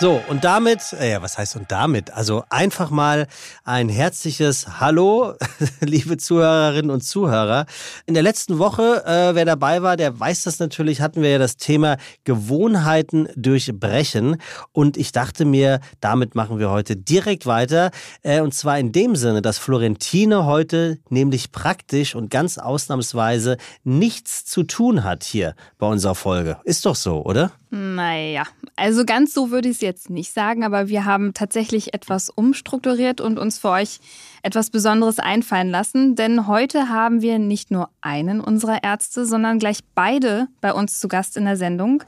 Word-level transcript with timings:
So, 0.00 0.22
und 0.28 0.44
damit, 0.44 0.92
äh, 0.92 1.20
was 1.20 1.38
heißt 1.38 1.56
und 1.56 1.72
damit? 1.72 2.12
Also 2.12 2.44
einfach 2.50 2.88
mal 2.90 3.26
ein 3.64 3.88
herzliches 3.88 4.78
Hallo, 4.78 5.34
liebe 5.80 6.18
Zuhörerinnen 6.18 6.92
und 6.92 7.00
Zuhörer. 7.00 7.66
In 8.06 8.14
der 8.14 8.22
letzten 8.22 8.60
Woche, 8.60 9.04
äh, 9.04 9.34
wer 9.34 9.44
dabei 9.44 9.82
war, 9.82 9.96
der 9.96 10.20
weiß 10.20 10.44
das 10.44 10.60
natürlich, 10.60 11.00
hatten 11.00 11.20
wir 11.20 11.30
ja 11.30 11.38
das 11.38 11.56
Thema 11.56 11.96
Gewohnheiten 12.22 13.28
durchbrechen. 13.34 14.36
Und 14.70 14.96
ich 14.96 15.10
dachte 15.10 15.44
mir, 15.44 15.80
damit 15.98 16.36
machen 16.36 16.60
wir 16.60 16.70
heute 16.70 16.94
direkt 16.94 17.46
weiter. 17.46 17.90
Äh, 18.22 18.40
und 18.40 18.54
zwar 18.54 18.78
in 18.78 18.92
dem 18.92 19.16
Sinne, 19.16 19.42
dass 19.42 19.58
Florentine 19.58 20.44
heute 20.44 21.00
nämlich 21.08 21.50
praktisch 21.50 22.14
und 22.14 22.30
ganz 22.30 22.56
ausnahmsweise 22.58 23.56
nichts 23.82 24.44
zu 24.44 24.62
tun 24.62 25.02
hat 25.02 25.24
hier 25.24 25.56
bei 25.76 25.88
unserer 25.88 26.14
Folge. 26.14 26.58
Ist 26.62 26.86
doch 26.86 26.94
so, 26.94 27.24
oder? 27.24 27.50
Naja, 27.70 28.44
also 28.76 29.04
ganz 29.04 29.34
so 29.34 29.50
würde 29.50 29.68
ich 29.68 29.76
es 29.76 29.80
jetzt 29.82 30.08
nicht 30.08 30.32
sagen, 30.32 30.64
aber 30.64 30.88
wir 30.88 31.04
haben 31.04 31.34
tatsächlich 31.34 31.92
etwas 31.92 32.30
umstrukturiert 32.30 33.20
und 33.20 33.38
uns 33.38 33.58
für 33.58 33.68
euch 33.68 34.00
etwas 34.42 34.70
Besonderes 34.70 35.18
einfallen 35.18 35.70
lassen, 35.70 36.14
denn 36.14 36.46
heute 36.46 36.88
haben 36.88 37.22
wir 37.22 37.38
nicht 37.38 37.70
nur 37.70 37.90
einen 38.00 38.40
unserer 38.40 38.82
Ärzte, 38.82 39.26
sondern 39.26 39.58
gleich 39.58 39.80
beide 39.94 40.48
bei 40.60 40.72
uns 40.72 41.00
zu 41.00 41.08
Gast 41.08 41.36
in 41.36 41.44
der 41.44 41.56
Sendung. 41.56 42.02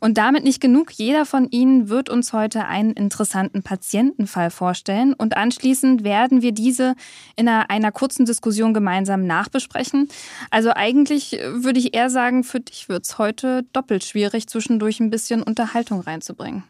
Und 0.00 0.16
damit 0.18 0.44
nicht 0.44 0.60
genug, 0.60 0.92
jeder 0.92 1.26
von 1.26 1.48
ihnen 1.50 1.88
wird 1.88 2.08
uns 2.08 2.32
heute 2.32 2.64
einen 2.66 2.92
interessanten 2.92 3.62
Patientenfall 3.62 4.50
vorstellen 4.50 5.12
und 5.12 5.36
anschließend 5.36 6.04
werden 6.04 6.42
wir 6.42 6.52
diese 6.52 6.94
in 7.36 7.48
einer, 7.48 7.70
einer 7.70 7.92
kurzen 7.92 8.24
Diskussion 8.24 8.72
gemeinsam 8.72 9.26
nachbesprechen. 9.26 10.08
Also 10.50 10.70
eigentlich 10.74 11.38
würde 11.52 11.78
ich 11.78 11.94
eher 11.94 12.10
sagen, 12.10 12.44
für 12.44 12.60
dich 12.60 12.88
wird 12.88 13.04
es 13.04 13.18
heute 13.18 13.64
doppelt 13.72 14.04
schwierig, 14.04 14.46
zwischendurch 14.46 15.00
ein 15.00 15.10
bisschen 15.10 15.42
Unterhaltung 15.42 16.00
reinzubringen. 16.00 16.64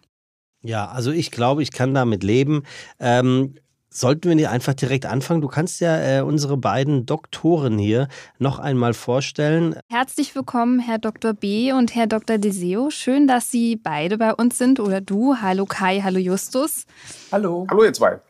Ja, 0.62 0.88
also 0.88 1.10
ich 1.10 1.30
glaube, 1.30 1.62
ich 1.62 1.72
kann 1.72 1.94
damit 1.94 2.22
leben. 2.22 2.64
Ähm, 2.98 3.54
Sollten 3.92 4.28
wir 4.28 4.36
nicht 4.36 4.48
einfach 4.48 4.74
direkt 4.74 5.04
anfangen? 5.04 5.40
Du 5.40 5.48
kannst 5.48 5.80
ja 5.80 6.18
äh, 6.18 6.20
unsere 6.20 6.56
beiden 6.56 7.06
Doktoren 7.06 7.76
hier 7.76 8.06
noch 8.38 8.60
einmal 8.60 8.94
vorstellen. 8.94 9.74
Herzlich 9.88 10.32
willkommen, 10.36 10.78
Herr 10.78 10.98
Dr. 10.98 11.32
B. 11.32 11.72
und 11.72 11.92
Herr 11.96 12.06
Dr. 12.06 12.38
Deseo. 12.38 12.90
Schön, 12.90 13.26
dass 13.26 13.50
Sie 13.50 13.74
beide 13.74 14.16
bei 14.16 14.32
uns 14.32 14.58
sind 14.58 14.78
oder 14.78 15.00
du. 15.00 15.38
Hallo 15.42 15.66
Kai, 15.66 16.02
hallo 16.04 16.20
Justus. 16.20 16.86
Hallo. 17.32 17.66
Hallo 17.68 17.82
ihr 17.82 17.92
zwei. 17.92 18.20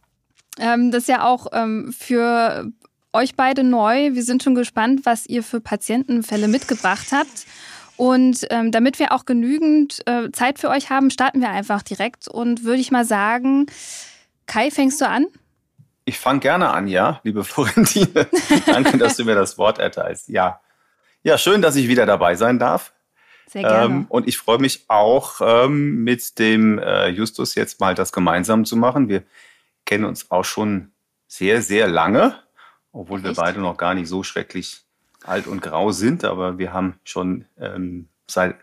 Ähm, 0.59 0.91
das 0.91 1.03
ist 1.03 1.09
ja 1.09 1.27
auch 1.27 1.49
ähm, 1.53 1.95
für 1.97 2.73
euch 3.13 3.35
beide 3.37 3.63
neu. 3.63 4.15
Wir 4.15 4.23
sind 4.23 4.43
schon 4.43 4.55
gespannt, 4.55 5.03
was 5.05 5.27
ihr 5.27 5.43
für 5.43 5.61
Patientenfälle 5.61 6.49
mitgebracht 6.49 7.09
habt. 7.13 7.47
Und 7.99 8.47
ähm, 8.49 8.73
damit 8.73 8.99
wir 8.99 9.13
auch 9.13 9.27
genügend 9.27 10.01
äh, 10.07 10.31
Zeit 10.33 10.59
für 10.59 10.71
euch 10.71 10.89
haben, 10.89 11.11
starten 11.11 11.43
wir 11.43 11.51
einfach 11.51 11.83
direkt. 11.83 12.29
Und 12.29 12.65
würde 12.65 12.81
ich 12.81 12.91
mal 12.91 13.05
sagen, 13.05 13.67
Kai, 14.47 14.71
fängst 14.71 15.03
du 15.03 15.07
an? 15.07 15.27
Ich 16.11 16.19
fange 16.19 16.41
gerne 16.41 16.71
an, 16.71 16.89
ja, 16.89 17.21
liebe 17.23 17.45
Florentine. 17.45 18.27
Danke, 18.67 18.99
dass 18.99 19.17
du 19.17 19.25
mir 19.25 19.37
das 19.37 19.59
Wort 19.59 19.79
erteilst. 19.79 20.29
Ja. 20.29 20.61
Ja, 21.23 21.39
schön, 21.39 21.63
dass 21.63 21.77
ich 21.77 21.87
wieder 21.87 22.05
dabei 22.05 22.35
sein 22.35 22.59
darf. 22.59 22.93
Sehr 23.47 23.63
gerne. 23.63 23.85
Ähm, 23.85 24.07
und 24.09 24.27
ich 24.27 24.37
freue 24.37 24.59
mich 24.59 24.87
auch, 24.89 25.41
ähm, 25.41 26.03
mit 26.03 26.41
dem 26.41 26.81
äh, 26.81 27.11
Justus 27.11 27.55
jetzt 27.55 27.79
mal 27.79 27.95
das 27.95 28.11
gemeinsam 28.11 28.65
zu 28.65 28.75
machen. 28.75 29.09
Wir 29.09 29.23
kennen 29.87 30.05
uns 30.05 30.33
auch 30.33 30.45
schon 30.45 30.91
sehr, 31.29 31.63
sehr 31.63 31.87
lange, 31.87 32.35
obwohl 32.91 33.21
Echt? 33.21 33.29
wir 33.29 33.35
beide 33.35 33.61
noch 33.61 33.77
gar 33.77 33.95
nicht 33.95 34.09
so 34.09 34.25
schrecklich 34.25 34.83
alt 35.23 35.47
und 35.47 35.63
grau 35.63 35.93
sind. 35.93 36.25
Aber 36.25 36.59
wir 36.59 36.73
haben 36.73 36.99
schon 37.05 37.45
ähm, 37.57 38.09
seit, 38.27 38.57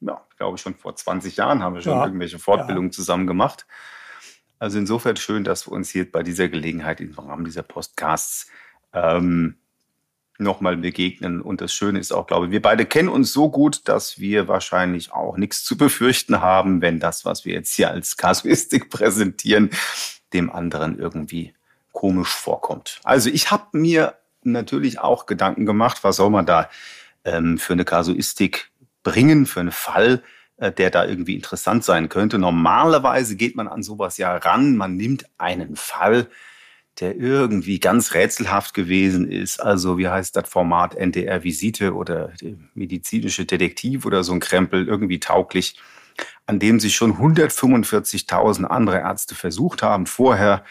ja, 0.00 0.20
glaube 0.36 0.56
ich, 0.56 0.60
schon 0.60 0.74
vor 0.74 0.94
20 0.94 1.38
Jahren 1.38 1.62
haben 1.62 1.74
wir 1.74 1.80
schon 1.80 1.96
ja. 1.96 2.04
irgendwelche 2.04 2.38
Fortbildungen 2.38 2.90
ja. 2.90 2.96
zusammen 2.96 3.26
gemacht. 3.26 3.66
Also 4.62 4.78
insofern 4.78 5.16
schön, 5.16 5.42
dass 5.42 5.66
wir 5.66 5.72
uns 5.72 5.90
hier 5.90 6.08
bei 6.08 6.22
dieser 6.22 6.48
Gelegenheit 6.48 7.00
im 7.00 7.18
Rahmen 7.18 7.44
dieser 7.44 7.64
Podcasts 7.64 8.46
ähm, 8.92 9.56
nochmal 10.38 10.76
begegnen. 10.76 11.40
Und 11.40 11.60
das 11.60 11.74
Schöne 11.74 11.98
ist 11.98 12.12
auch, 12.12 12.28
glaube 12.28 12.46
ich, 12.46 12.52
wir 12.52 12.62
beide 12.62 12.86
kennen 12.86 13.08
uns 13.08 13.32
so 13.32 13.50
gut, 13.50 13.88
dass 13.88 14.20
wir 14.20 14.46
wahrscheinlich 14.46 15.12
auch 15.12 15.36
nichts 15.36 15.64
zu 15.64 15.76
befürchten 15.76 16.40
haben, 16.40 16.80
wenn 16.80 17.00
das, 17.00 17.24
was 17.24 17.44
wir 17.44 17.54
jetzt 17.54 17.74
hier 17.74 17.90
als 17.90 18.16
Kasuistik 18.16 18.88
präsentieren, 18.88 19.70
dem 20.32 20.48
anderen 20.48 20.96
irgendwie 20.96 21.54
komisch 21.90 22.32
vorkommt. 22.32 23.00
Also 23.02 23.30
ich 23.30 23.50
habe 23.50 23.76
mir 23.76 24.16
natürlich 24.44 25.00
auch 25.00 25.26
Gedanken 25.26 25.66
gemacht, 25.66 26.04
was 26.04 26.14
soll 26.14 26.30
man 26.30 26.46
da 26.46 26.70
ähm, 27.24 27.58
für 27.58 27.72
eine 27.72 27.84
Kasuistik 27.84 28.70
bringen, 29.02 29.44
für 29.44 29.58
einen 29.58 29.72
Fall, 29.72 30.22
der 30.70 30.90
da 30.90 31.04
irgendwie 31.04 31.34
interessant 31.34 31.82
sein 31.82 32.08
könnte. 32.08 32.38
Normalerweise 32.38 33.34
geht 33.36 33.56
man 33.56 33.66
an 33.66 33.82
sowas 33.82 34.16
ja 34.18 34.36
ran, 34.36 34.76
man 34.76 34.96
nimmt 34.96 35.24
einen 35.38 35.74
Fall, 35.74 36.28
der 37.00 37.16
irgendwie 37.16 37.80
ganz 37.80 38.14
rätselhaft 38.14 38.74
gewesen 38.74 39.30
ist. 39.30 39.60
Also 39.60 39.98
wie 39.98 40.08
heißt 40.08 40.36
das 40.36 40.48
Format 40.48 40.94
NDR 40.94 41.42
Visite 41.42 41.94
oder 41.94 42.32
medizinische 42.74 43.44
Detektiv 43.46 44.04
oder 44.04 44.22
so 44.22 44.32
ein 44.32 44.40
Krempel, 44.40 44.86
irgendwie 44.86 45.18
tauglich, 45.18 45.80
an 46.46 46.58
dem 46.58 46.80
sich 46.80 46.94
schon 46.94 47.16
145.000 47.16 48.64
andere 48.64 48.98
Ärzte 48.98 49.34
versucht 49.34 49.82
haben 49.82 50.06
vorher. 50.06 50.64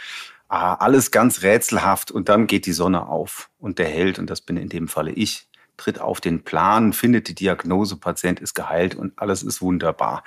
Ah, 0.48 0.76
alles 0.76 1.12
ganz 1.12 1.44
rätselhaft 1.44 2.12
und 2.12 2.30
dann 2.30 2.46
geht 2.46 2.66
die 2.66 2.74
Sonne 2.74 3.08
auf 3.08 3.50
und 3.58 3.80
der 3.80 3.88
Held, 3.88 4.20
und 4.20 4.30
das 4.30 4.42
bin 4.42 4.58
in 4.58 4.68
dem 4.68 4.90
Falle 4.90 5.12
ich, 5.12 5.48
tritt 5.78 6.00
auf 6.00 6.22
den 6.22 6.44
Plan, 6.44 6.94
findet 6.94 7.28
die 7.28 7.36
Diagnose, 7.36 7.98
Patient 7.98 8.40
ist 8.40 8.54
geheilt 8.54 8.96
und 8.96 9.14
alles 9.18 9.44
ist 9.44 9.62
wunderbar. 9.62 10.24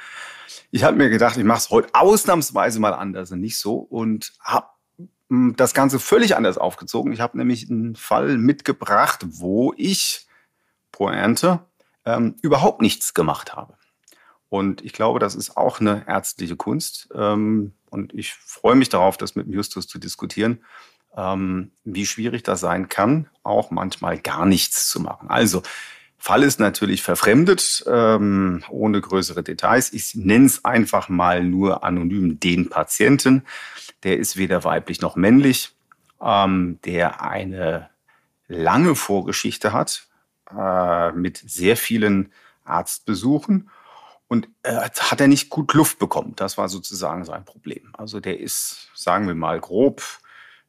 Ich 0.70 0.84
habe 0.84 0.96
mir 0.96 1.10
gedacht, 1.10 1.36
ich 1.36 1.44
mache 1.44 1.58
es 1.58 1.70
heute 1.70 1.88
ausnahmsweise 1.92 2.80
mal 2.80 2.94
anders 2.94 3.30
und 3.30 3.40
nicht 3.40 3.58
so 3.58 3.76
und 3.76 4.32
habe 4.40 4.68
hm, 5.28 5.54
das 5.56 5.74
Ganze 5.74 5.98
völlig 6.00 6.36
anders 6.36 6.58
aufgezogen. 6.58 7.12
Ich 7.12 7.20
habe 7.20 7.38
nämlich 7.38 7.70
einen 7.70 7.96
Fall 7.96 8.36
mitgebracht, 8.38 9.20
wo 9.28 9.72
ich 9.76 10.26
Pointe 10.90 11.60
ähm, 12.04 12.36
überhaupt 12.42 12.82
nichts 12.82 13.14
gemacht 13.14 13.54
habe. 13.54 13.76
Und 14.48 14.84
ich 14.84 14.92
glaube, 14.92 15.18
das 15.18 15.34
ist 15.34 15.56
auch 15.56 15.80
eine 15.80 16.06
ärztliche 16.06 16.56
Kunst. 16.56 17.08
Ähm, 17.14 17.72
und 17.90 18.14
ich 18.14 18.34
freue 18.34 18.76
mich 18.76 18.88
darauf, 18.88 19.16
das 19.16 19.34
mit 19.34 19.48
Justus 19.48 19.88
zu 19.88 19.98
diskutieren 19.98 20.64
ähm, 21.16 21.70
wie 21.84 22.06
schwierig 22.06 22.42
das 22.42 22.60
sein 22.60 22.88
kann, 22.88 23.28
auch 23.42 23.70
manchmal 23.70 24.18
gar 24.18 24.46
nichts 24.46 24.88
zu 24.88 25.00
machen. 25.00 25.30
Also, 25.30 25.62
Fall 26.18 26.42
ist 26.42 26.58
natürlich 26.58 27.02
verfremdet, 27.02 27.84
ähm, 27.86 28.64
ohne 28.70 29.00
größere 29.00 29.42
Details. 29.42 29.92
Ich 29.92 30.14
nenne 30.14 30.46
es 30.46 30.64
einfach 30.64 31.10
mal 31.10 31.44
nur 31.44 31.84
anonym 31.84 32.40
den 32.40 32.70
Patienten. 32.70 33.44
Der 34.04 34.18
ist 34.18 34.38
weder 34.38 34.64
weiblich 34.64 35.02
noch 35.02 35.16
männlich, 35.16 35.76
ähm, 36.22 36.78
der 36.86 37.20
eine 37.20 37.90
lange 38.48 38.94
Vorgeschichte 38.94 39.74
hat 39.74 40.08
äh, 40.50 41.12
mit 41.12 41.42
sehr 41.46 41.76
vielen 41.76 42.32
Arztbesuchen 42.64 43.68
und 44.26 44.48
äh, 44.62 44.76
hat 44.76 45.20
er 45.20 45.28
nicht 45.28 45.50
gut 45.50 45.74
Luft 45.74 45.98
bekommen. 45.98 46.32
Das 46.36 46.56
war 46.56 46.70
sozusagen 46.70 47.24
sein 47.24 47.44
Problem. 47.44 47.90
Also 47.92 48.20
der 48.20 48.40
ist, 48.40 48.88
sagen 48.94 49.26
wir 49.26 49.34
mal 49.34 49.60
grob, 49.60 50.02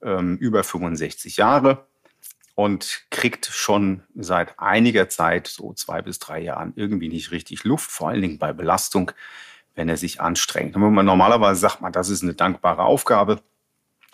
ähm, 0.02 0.38
über 0.38 0.64
65 0.64 1.38
Jahre 1.38 1.88
und 2.56 3.04
kriegt 3.12 3.48
schon 3.48 4.04
seit 4.16 4.58
einiger 4.58 5.10
Zeit, 5.10 5.48
so 5.48 5.74
zwei 5.74 6.02
bis 6.02 6.20
drei 6.20 6.40
Jahren, 6.40 6.74
irgendwie 6.76 7.10
nicht 7.10 7.32
richtig 7.32 7.64
Luft, 7.66 7.92
vor 7.92 8.10
allen 8.10 8.22
Dingen 8.22 8.40
bei 8.40 8.53
Belastung, 8.53 9.12
wenn 9.76 9.90
er 9.90 9.97
sich 9.97 10.22
anstrengt. 10.22 10.76
Man 10.76 11.06
normalerweise 11.06 11.59
sagt, 11.59 11.82
man, 11.82 11.92
das 11.92 12.09
ist 12.09 12.24
eine 12.24 12.34
dankbare 12.34 12.84
Aufgabe, 12.84 13.42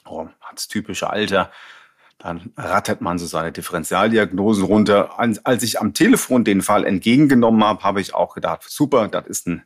oh, 0.05 0.27
hat 0.41 0.57
das 0.57 0.67
typische 0.67 1.09
Alter, 1.09 1.51
dann 2.17 2.51
rattert 2.57 3.01
man 3.01 3.17
so 3.17 3.25
seine 3.25 3.51
Differentialdiagnosen 3.51 4.63
runter. 4.63 5.19
Als 5.19 5.63
ich 5.63 5.79
am 5.79 5.93
Telefon 5.93 6.43
den 6.43 6.61
Fall 6.61 6.85
entgegengenommen 6.85 7.63
habe, 7.63 7.83
habe 7.83 8.01
ich 8.01 8.13
auch 8.13 8.35
gedacht, 8.35 8.63
super, 8.67 9.07
das 9.07 9.27
ist 9.27 9.47
ein 9.47 9.63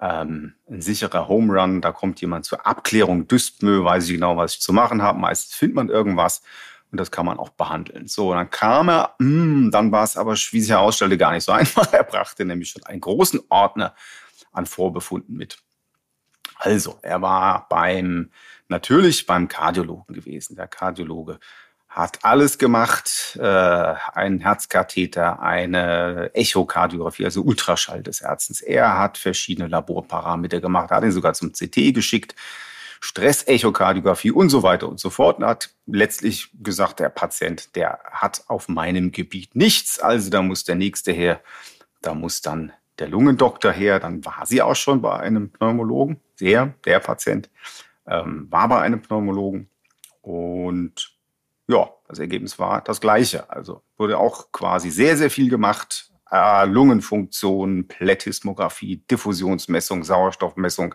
ähm, 0.00 0.54
ein 0.68 0.80
sicherer 0.80 1.28
Home 1.28 1.52
Run. 1.52 1.80
Da 1.80 1.92
kommt 1.92 2.20
jemand 2.20 2.44
zur 2.44 2.66
Abklärung 2.66 3.28
Dyspnoe, 3.28 3.84
weiß 3.84 4.06
ich 4.06 4.14
genau, 4.14 4.36
was 4.36 4.54
ich 4.54 4.60
zu 4.60 4.72
machen 4.72 5.02
habe. 5.02 5.18
Meistens 5.18 5.54
findet 5.54 5.76
man 5.76 5.88
irgendwas 5.88 6.42
und 6.90 6.98
das 6.98 7.10
kann 7.10 7.26
man 7.26 7.38
auch 7.38 7.50
behandeln. 7.50 8.08
So, 8.08 8.32
dann 8.32 8.50
kam 8.50 8.88
er, 8.88 9.14
mh, 9.18 9.26
hm, 9.26 9.70
dann 9.70 9.92
war 9.92 10.04
es 10.04 10.16
aber, 10.16 10.34
wie 10.34 10.60
sich 10.60 10.70
herausstellte, 10.70 11.18
gar 11.18 11.32
nicht 11.32 11.44
so 11.44 11.52
einfach. 11.52 11.92
Er 11.92 12.04
brachte 12.04 12.44
nämlich 12.44 12.70
schon 12.70 12.84
einen 12.84 13.00
großen 13.00 13.40
Ordner 13.48 13.94
an 14.52 14.66
Vorbefunden 14.66 15.36
mit. 15.36 15.58
Also, 16.56 16.98
er 17.02 17.22
war 17.22 17.68
beim, 17.68 18.30
natürlich 18.68 19.26
beim 19.26 19.48
Kardiologen 19.48 20.14
gewesen. 20.14 20.56
Der 20.56 20.68
Kardiologe 20.68 21.38
hat 21.90 22.24
alles 22.24 22.56
gemacht, 22.56 23.36
äh, 23.40 23.94
ein 24.14 24.38
Herzkatheter, 24.38 25.42
eine 25.42 26.30
Echokardiographie, 26.34 27.24
also 27.24 27.42
Ultraschall 27.42 28.04
des 28.04 28.20
Herzens. 28.20 28.60
Er 28.60 28.96
hat 28.96 29.18
verschiedene 29.18 29.66
Laborparameter 29.66 30.60
gemacht, 30.60 30.90
hat 30.92 31.02
ihn 31.02 31.10
sogar 31.10 31.34
zum 31.34 31.50
CT 31.50 31.92
geschickt, 31.92 32.36
Stressechokardiographie 33.00 34.30
und 34.30 34.50
so 34.50 34.62
weiter 34.62 34.88
und 34.88 35.00
so 35.00 35.10
fort. 35.10 35.38
Und 35.38 35.46
hat 35.46 35.70
letztlich 35.86 36.50
gesagt, 36.62 37.00
der 37.00 37.08
Patient, 37.08 37.74
der 37.74 37.98
hat 38.12 38.44
auf 38.46 38.68
meinem 38.68 39.10
Gebiet 39.10 39.56
nichts, 39.56 39.98
also 39.98 40.30
da 40.30 40.42
muss 40.42 40.62
der 40.62 40.76
nächste 40.76 41.10
her, 41.10 41.40
da 42.02 42.14
muss 42.14 42.40
dann 42.40 42.72
der 43.00 43.08
Lungendoktor 43.08 43.72
her, 43.72 43.98
dann 43.98 44.24
war 44.24 44.46
sie 44.46 44.62
auch 44.62 44.76
schon 44.76 45.02
bei 45.02 45.18
einem 45.18 45.50
Pneumologen, 45.50 46.20
der, 46.38 46.72
der 46.84 47.00
Patient 47.00 47.50
ähm, 48.06 48.46
war 48.48 48.68
bei 48.68 48.80
einem 48.80 49.02
Pneumologen. 49.02 49.68
Und 50.22 51.19
ja, 51.70 51.88
das 52.08 52.18
Ergebnis 52.18 52.58
war 52.58 52.82
das 52.82 53.00
gleiche. 53.00 53.48
Also 53.48 53.82
wurde 53.96 54.18
auch 54.18 54.50
quasi 54.52 54.90
sehr, 54.90 55.16
sehr 55.16 55.30
viel 55.30 55.48
gemacht. 55.48 56.10
Äh, 56.30 56.66
Lungenfunktion, 56.66 57.86
Plätismographie, 57.86 59.04
Diffusionsmessung, 59.10 60.04
Sauerstoffmessung, 60.04 60.94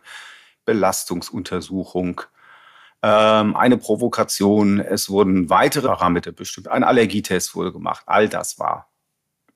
Belastungsuntersuchung, 0.66 2.22
ähm, 3.02 3.56
eine 3.56 3.78
Provokation. 3.78 4.80
Es 4.80 5.10
wurden 5.10 5.50
weitere 5.50 5.88
Parameter 5.88 6.32
bestimmt. 6.32 6.68
Ein 6.68 6.84
Allergietest 6.84 7.56
wurde 7.56 7.72
gemacht. 7.72 8.04
All 8.06 8.28
das 8.28 8.60
war 8.60 8.90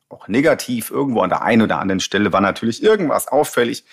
auch 0.08 0.28
negativ. 0.28 0.92
Irgendwo 0.92 1.22
an 1.22 1.30
der 1.30 1.42
einen 1.42 1.64
oder 1.64 1.80
anderen 1.80 2.00
Stelle 2.00 2.32
war 2.32 2.42
natürlich 2.42 2.82
irgendwas 2.82 3.28
auffällig. 3.28 3.86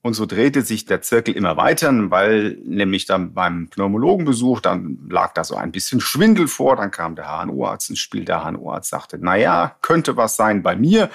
Und 0.00 0.14
so 0.14 0.26
drehte 0.26 0.62
sich 0.62 0.84
der 0.84 1.02
Zirkel 1.02 1.36
immer 1.36 1.56
weiter, 1.56 1.92
weil 2.10 2.56
nämlich 2.62 3.06
dann 3.06 3.34
beim 3.34 3.68
Pneumologenbesuch, 3.68 4.60
dann 4.60 5.08
lag 5.10 5.34
da 5.34 5.42
so 5.42 5.56
ein 5.56 5.72
bisschen 5.72 6.00
Schwindel 6.00 6.46
vor, 6.46 6.76
dann 6.76 6.92
kam 6.92 7.16
der 7.16 7.26
HNO-Arzt 7.26 7.90
ins 7.90 7.98
Spiel. 7.98 8.24
Der 8.24 8.44
HNO-Arzt 8.44 8.90
sagte, 8.90 9.18
naja, 9.18 9.76
könnte 9.82 10.16
was 10.16 10.36
sein 10.36 10.62
bei 10.62 10.76
mir. 10.76 11.10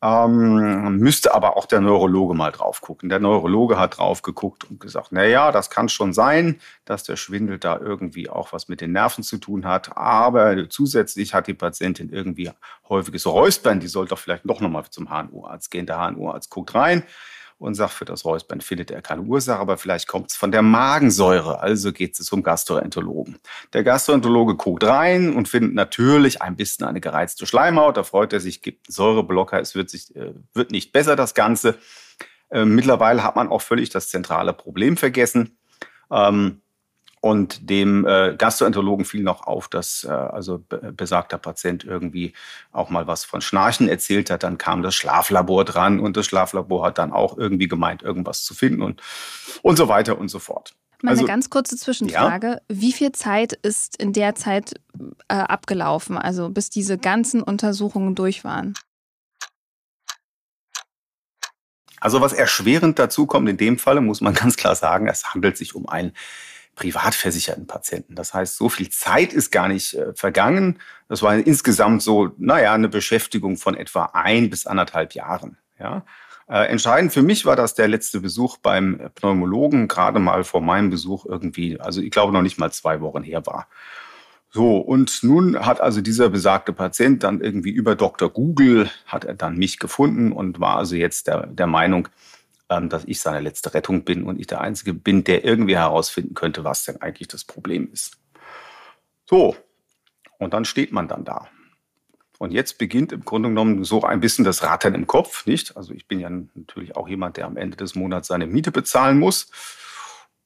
Ähm, 0.00 0.98
müsste 0.98 1.34
aber 1.34 1.56
auch 1.56 1.66
der 1.66 1.80
Neurologe 1.80 2.34
mal 2.34 2.52
drauf 2.52 2.82
gucken. 2.82 3.08
Der 3.08 3.20
Neurologe 3.20 3.78
hat 3.78 3.98
drauf 3.98 4.22
geguckt 4.22 4.62
und 4.70 4.78
gesagt, 4.78 5.08
na 5.10 5.24
ja, 5.24 5.50
das 5.50 5.70
kann 5.70 5.88
schon 5.88 6.12
sein, 6.12 6.60
dass 6.84 7.04
der 7.04 7.16
Schwindel 7.16 7.58
da 7.58 7.78
irgendwie 7.78 8.28
auch 8.28 8.52
was 8.52 8.68
mit 8.68 8.80
den 8.80 8.92
Nerven 8.92 9.24
zu 9.24 9.38
tun 9.38 9.64
hat. 9.64 9.96
Aber 9.96 10.68
zusätzlich 10.68 11.34
hat 11.34 11.46
die 11.46 11.54
Patientin 11.54 12.10
irgendwie 12.10 12.50
häufiges 12.88 13.26
Räuspern. 13.26 13.80
Die 13.80 13.88
soll 13.88 14.06
doch 14.06 14.18
vielleicht 14.18 14.44
noch 14.44 14.60
mal 14.60 14.84
zum 14.90 15.08
HNO-Arzt 15.08 15.70
gehen. 15.70 15.86
Der 15.86 15.98
HNO-Arzt 15.98 16.50
guckt 16.50 16.74
rein 16.74 17.02
und 17.58 17.74
sagt, 17.74 17.92
für 17.92 18.04
das 18.04 18.24
Räuspern 18.24 18.60
findet 18.60 18.90
er 18.90 19.02
keine 19.02 19.22
Ursache, 19.22 19.58
aber 19.58 19.78
vielleicht 19.78 20.08
kommt 20.08 20.30
es 20.30 20.36
von 20.36 20.52
der 20.52 20.62
Magensäure, 20.62 21.60
also 21.60 21.92
geht 21.92 22.18
es 22.18 22.26
zum 22.26 22.42
Gastroenterologen. 22.42 23.38
Der 23.72 23.84
Gastroenterologe 23.84 24.56
guckt 24.56 24.84
rein 24.84 25.34
und 25.34 25.48
findet 25.48 25.74
natürlich 25.74 26.42
ein 26.42 26.56
bisschen 26.56 26.86
eine 26.86 27.00
gereizte 27.00 27.46
Schleimhaut, 27.46 27.96
da 27.96 28.02
freut 28.02 28.32
er 28.32 28.40
sich, 28.40 28.62
gibt 28.62 28.88
einen 28.88 28.92
Säureblocker, 28.92 29.60
es 29.60 29.74
wird, 29.74 29.90
sich, 29.90 30.14
äh, 30.16 30.34
wird 30.52 30.70
nicht 30.70 30.92
besser, 30.92 31.16
das 31.16 31.34
Ganze. 31.34 31.78
Äh, 32.50 32.64
mittlerweile 32.64 33.22
hat 33.22 33.36
man 33.36 33.48
auch 33.48 33.62
völlig 33.62 33.90
das 33.90 34.08
zentrale 34.08 34.52
Problem 34.52 34.96
vergessen. 34.96 35.58
Ähm, 36.10 36.60
und 37.24 37.70
dem 37.70 38.06
äh, 38.06 38.34
Gastroenterologen 38.36 39.06
fiel 39.06 39.22
noch 39.22 39.46
auf, 39.46 39.68
dass 39.68 40.04
äh, 40.04 40.10
also 40.10 40.62
besagter 40.68 41.38
Patient 41.38 41.82
irgendwie 41.82 42.34
auch 42.70 42.90
mal 42.90 43.06
was 43.06 43.24
von 43.24 43.40
Schnarchen 43.40 43.88
erzählt 43.88 44.28
hat. 44.28 44.42
Dann 44.42 44.58
kam 44.58 44.82
das 44.82 44.94
Schlaflabor 44.94 45.64
dran 45.64 46.00
und 46.00 46.18
das 46.18 46.26
Schlaflabor 46.26 46.84
hat 46.84 46.98
dann 46.98 47.12
auch 47.12 47.38
irgendwie 47.38 47.66
gemeint, 47.66 48.02
irgendwas 48.02 48.44
zu 48.44 48.52
finden 48.52 48.82
und, 48.82 49.00
und 49.62 49.76
so 49.76 49.88
weiter 49.88 50.18
und 50.18 50.28
so 50.28 50.38
fort. 50.38 50.74
Mal 51.00 51.12
also, 51.12 51.22
eine 51.22 51.28
ganz 51.28 51.48
kurze 51.48 51.78
Zwischenfrage. 51.78 52.46
Ja? 52.46 52.58
Wie 52.68 52.92
viel 52.92 53.12
Zeit 53.12 53.54
ist 53.54 53.96
in 53.96 54.12
der 54.12 54.34
Zeit 54.34 54.74
äh, 55.28 55.34
abgelaufen, 55.36 56.18
also 56.18 56.50
bis 56.50 56.68
diese 56.68 56.98
ganzen 56.98 57.42
Untersuchungen 57.42 58.14
durch 58.14 58.44
waren? 58.44 58.74
Also 62.00 62.20
was 62.20 62.34
erschwerend 62.34 62.98
dazu 62.98 63.24
kommt 63.24 63.48
in 63.48 63.56
dem 63.56 63.78
Falle, 63.78 64.02
muss 64.02 64.20
man 64.20 64.34
ganz 64.34 64.58
klar 64.58 64.74
sagen, 64.74 65.08
es 65.08 65.32
handelt 65.32 65.56
sich 65.56 65.74
um 65.74 65.88
ein 65.88 66.12
privat 66.74 67.14
versicherten 67.14 67.66
Patienten. 67.66 68.14
Das 68.14 68.34
heißt, 68.34 68.56
so 68.56 68.68
viel 68.68 68.90
Zeit 68.90 69.32
ist 69.32 69.50
gar 69.50 69.68
nicht 69.68 69.94
äh, 69.94 70.14
vergangen. 70.14 70.78
Das 71.08 71.22
war 71.22 71.36
insgesamt 71.36 72.02
so, 72.02 72.30
naja, 72.38 72.72
eine 72.72 72.88
Beschäftigung 72.88 73.56
von 73.56 73.74
etwa 73.74 74.10
ein 74.12 74.50
bis 74.50 74.66
anderthalb 74.66 75.14
Jahren. 75.14 75.58
Ja. 75.78 76.04
Äh, 76.48 76.66
entscheidend 76.66 77.12
für 77.12 77.22
mich 77.22 77.46
war, 77.46 77.56
dass 77.56 77.74
der 77.74 77.88
letzte 77.88 78.20
Besuch 78.20 78.58
beim 78.58 79.10
Pneumologen 79.14 79.88
gerade 79.88 80.18
mal 80.18 80.44
vor 80.44 80.60
meinem 80.60 80.90
Besuch 80.90 81.24
irgendwie, 81.24 81.80
also 81.80 82.02
ich 82.02 82.10
glaube 82.10 82.32
noch 82.32 82.42
nicht 82.42 82.58
mal 82.58 82.70
zwei 82.70 83.00
Wochen 83.00 83.22
her 83.22 83.46
war. 83.46 83.68
So, 84.50 84.76
und 84.76 85.24
nun 85.24 85.66
hat 85.66 85.80
also 85.80 86.00
dieser 86.00 86.28
besagte 86.28 86.72
Patient 86.72 87.24
dann 87.24 87.40
irgendwie 87.40 87.70
über 87.70 87.96
Dr. 87.96 88.28
Google, 88.30 88.88
hat 89.06 89.24
er 89.24 89.34
dann 89.34 89.56
mich 89.56 89.80
gefunden 89.80 90.30
und 90.30 90.60
war 90.60 90.76
also 90.76 90.94
jetzt 90.94 91.26
der, 91.26 91.48
der 91.48 91.66
Meinung, 91.66 92.08
dass 92.68 93.04
ich 93.04 93.20
seine 93.20 93.40
letzte 93.40 93.74
Rettung 93.74 94.04
bin 94.04 94.24
und 94.24 94.40
ich 94.40 94.46
der 94.46 94.60
Einzige 94.60 94.94
bin, 94.94 95.24
der 95.24 95.44
irgendwie 95.44 95.76
herausfinden 95.76 96.34
könnte, 96.34 96.64
was 96.64 96.84
denn 96.84 97.00
eigentlich 97.00 97.28
das 97.28 97.44
Problem 97.44 97.90
ist. 97.92 98.18
So, 99.28 99.56
und 100.38 100.54
dann 100.54 100.64
steht 100.64 100.92
man 100.92 101.08
dann 101.08 101.24
da. 101.24 101.48
Und 102.38 102.52
jetzt 102.52 102.78
beginnt 102.78 103.12
im 103.12 103.24
Grunde 103.24 103.48
genommen 103.48 103.84
so 103.84 104.02
ein 104.02 104.20
bisschen 104.20 104.44
das 104.44 104.62
Rattern 104.62 104.94
im 104.94 105.06
Kopf, 105.06 105.46
nicht? 105.46 105.76
Also 105.76 105.94
ich 105.94 106.08
bin 106.08 106.20
ja 106.20 106.28
natürlich 106.28 106.96
auch 106.96 107.08
jemand, 107.08 107.36
der 107.36 107.46
am 107.46 107.56
Ende 107.56 107.76
des 107.76 107.94
Monats 107.94 108.28
seine 108.28 108.46
Miete 108.46 108.72
bezahlen 108.72 109.18
muss. 109.18 109.50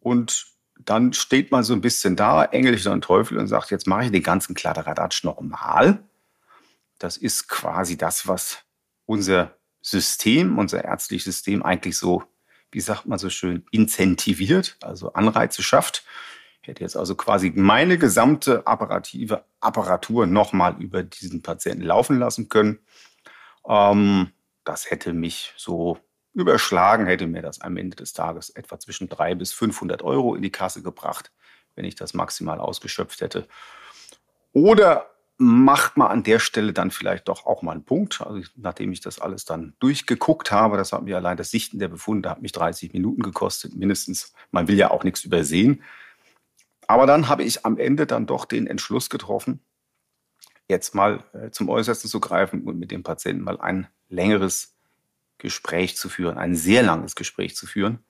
Und 0.00 0.47
dann 0.79 1.12
steht 1.12 1.50
man 1.50 1.65
so 1.65 1.73
ein 1.73 1.81
bisschen 1.81 2.15
da, 2.15 2.44
Engel 2.44 2.79
und 2.88 3.03
Teufel, 3.03 3.38
und 3.38 3.49
sagt, 3.49 3.70
jetzt 3.70 3.87
mache 3.87 4.05
ich 4.05 4.11
den 4.12 4.23
ganzen 4.23 4.55
Kladderadatsch 4.55 5.25
nochmal. 5.25 6.05
Das 6.99 7.17
ist 7.17 7.49
quasi 7.49 7.97
das, 7.97 8.29
was 8.29 8.59
unser 9.06 9.57
System, 9.80 10.58
unser 10.58 10.84
ärztliches 10.84 11.25
System 11.25 11.62
eigentlich 11.62 11.96
so, 11.96 12.22
wie 12.70 12.80
sagt 12.80 13.06
man 13.06 13.19
so 13.19 13.30
schön, 13.30 13.64
incentiviert, 13.70 14.76
also 14.82 15.12
Anreize 15.12 15.62
schafft. 15.62 16.04
Ich 16.62 16.69
hätte 16.69 16.82
jetzt 16.82 16.96
also 16.96 17.14
quasi 17.14 17.52
meine 17.54 17.96
gesamte 17.96 18.66
apparative 18.66 19.44
Apparatur 19.60 20.26
nochmal 20.26 20.76
über 20.80 21.02
diesen 21.02 21.42
Patienten 21.42 21.82
laufen 21.82 22.19
lassen 22.19 22.48
können. 22.48 22.80
Ähm, 23.66 24.32
das 24.64 24.90
hätte 24.90 25.12
mich 25.12 25.54
so 25.56 25.98
überschlagen, 26.34 27.06
hätte 27.06 27.26
mir 27.26 27.42
das 27.42 27.60
am 27.60 27.76
Ende 27.76 27.96
des 27.96 28.12
Tages 28.12 28.50
etwa 28.50 28.78
zwischen 28.78 29.08
300 29.08 29.38
bis 29.38 29.52
500 29.52 30.02
Euro 30.02 30.34
in 30.34 30.42
die 30.42 30.52
Kasse 30.52 30.82
gebracht, 30.82 31.32
wenn 31.74 31.84
ich 31.84 31.94
das 31.94 32.14
maximal 32.14 32.60
ausgeschöpft 32.60 33.20
hätte. 33.20 33.48
Oder 34.52 35.10
macht 35.40 35.96
man 35.96 36.08
an 36.08 36.23
der 36.25 36.40
Stelle 36.40 36.73
dann 36.73 36.90
vielleicht 36.90 37.29
doch 37.29 37.46
auch 37.46 37.62
mal 37.62 37.73
einen 37.73 37.85
Punkt. 37.85 38.20
Also 38.20 38.43
nachdem 38.56 38.93
ich 38.93 39.00
das 39.00 39.20
alles 39.20 39.44
dann 39.44 39.75
durchgeguckt 39.79 40.50
habe, 40.50 40.76
das 40.76 40.93
hat 40.93 41.05
mir 41.05 41.17
allein 41.17 41.37
das 41.37 41.52
Sichten 41.52 41.79
der 41.79 41.87
Befunde 41.87 42.29
hat 42.29 42.43
mich 42.43 42.50
30 42.50 42.93
Minuten 42.93 43.22
gekostet, 43.22 43.74
mindestens. 43.74 44.34
Man 44.51 44.67
will 44.67 44.77
ja 44.77 44.91
auch 44.91 45.05
nichts 45.05 45.24
übersehen. 45.24 45.82
Aber 46.89 47.06
dann 47.06 47.29
habe 47.29 47.44
ich 47.44 47.65
am 47.65 47.79
Ende 47.79 48.06
dann 48.06 48.27
doch 48.27 48.46
den 48.46 48.67
Entschluss 48.67 49.10
getroffen, 49.10 49.60
jetzt 50.67 50.94
mal 50.94 51.22
äh, 51.32 51.51
zum 51.51 51.69
Äußersten 51.69 52.10
zu 52.10 52.19
greifen 52.19 52.62
und 52.65 52.79
mit 52.79 52.91
dem 52.91 53.05
Patienten 53.05 53.44
mal 53.44 53.60
ein 53.60 53.86
längeres 54.08 54.74
Gespräch 55.39 55.96
zu 55.96 56.08
führen, 56.08 56.36
ein 56.36 56.56
sehr 56.56 56.82
langes 56.82 57.15
Gespräch 57.15 57.55
zu 57.55 57.67
führen. 57.67 58.01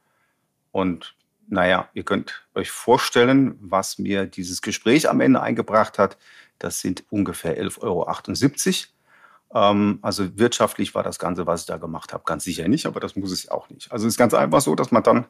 Und 0.73 1.14
naja, 1.49 1.88
ihr 1.93 2.05
könnt 2.05 2.47
euch 2.55 2.71
vorstellen, 2.71 3.57
was 3.61 3.99
mir 3.99 4.26
dieses 4.26 4.62
Gespräch 4.62 5.09
am 5.09 5.21
Ende 5.21 5.41
eingebracht 5.43 5.99
hat. 5.99 6.17
Das 6.59 6.81
sind 6.81 7.05
ungefähr 7.11 7.61
11,78 7.61 7.83
Euro. 7.83 9.71
Ähm, 9.71 9.99
also 10.03 10.38
wirtschaftlich 10.38 10.95
war 10.95 11.03
das 11.03 11.19
Ganze, 11.19 11.47
was 11.47 11.62
ich 11.62 11.67
da 11.67 11.77
gemacht 11.79 12.12
habe, 12.12 12.25
ganz 12.25 12.45
sicher 12.45 12.69
nicht, 12.69 12.87
aber 12.87 13.00
das 13.00 13.17
muss 13.17 13.33
es 13.33 13.49
auch 13.49 13.69
nicht. 13.71 13.91
Also 13.93 14.07
es 14.07 14.15
ist 14.15 14.19
ganz 14.19 14.35
einfach 14.35 14.61
so, 14.61 14.75
dass 14.75 14.91
man 14.91 15.03
dann 15.03 15.27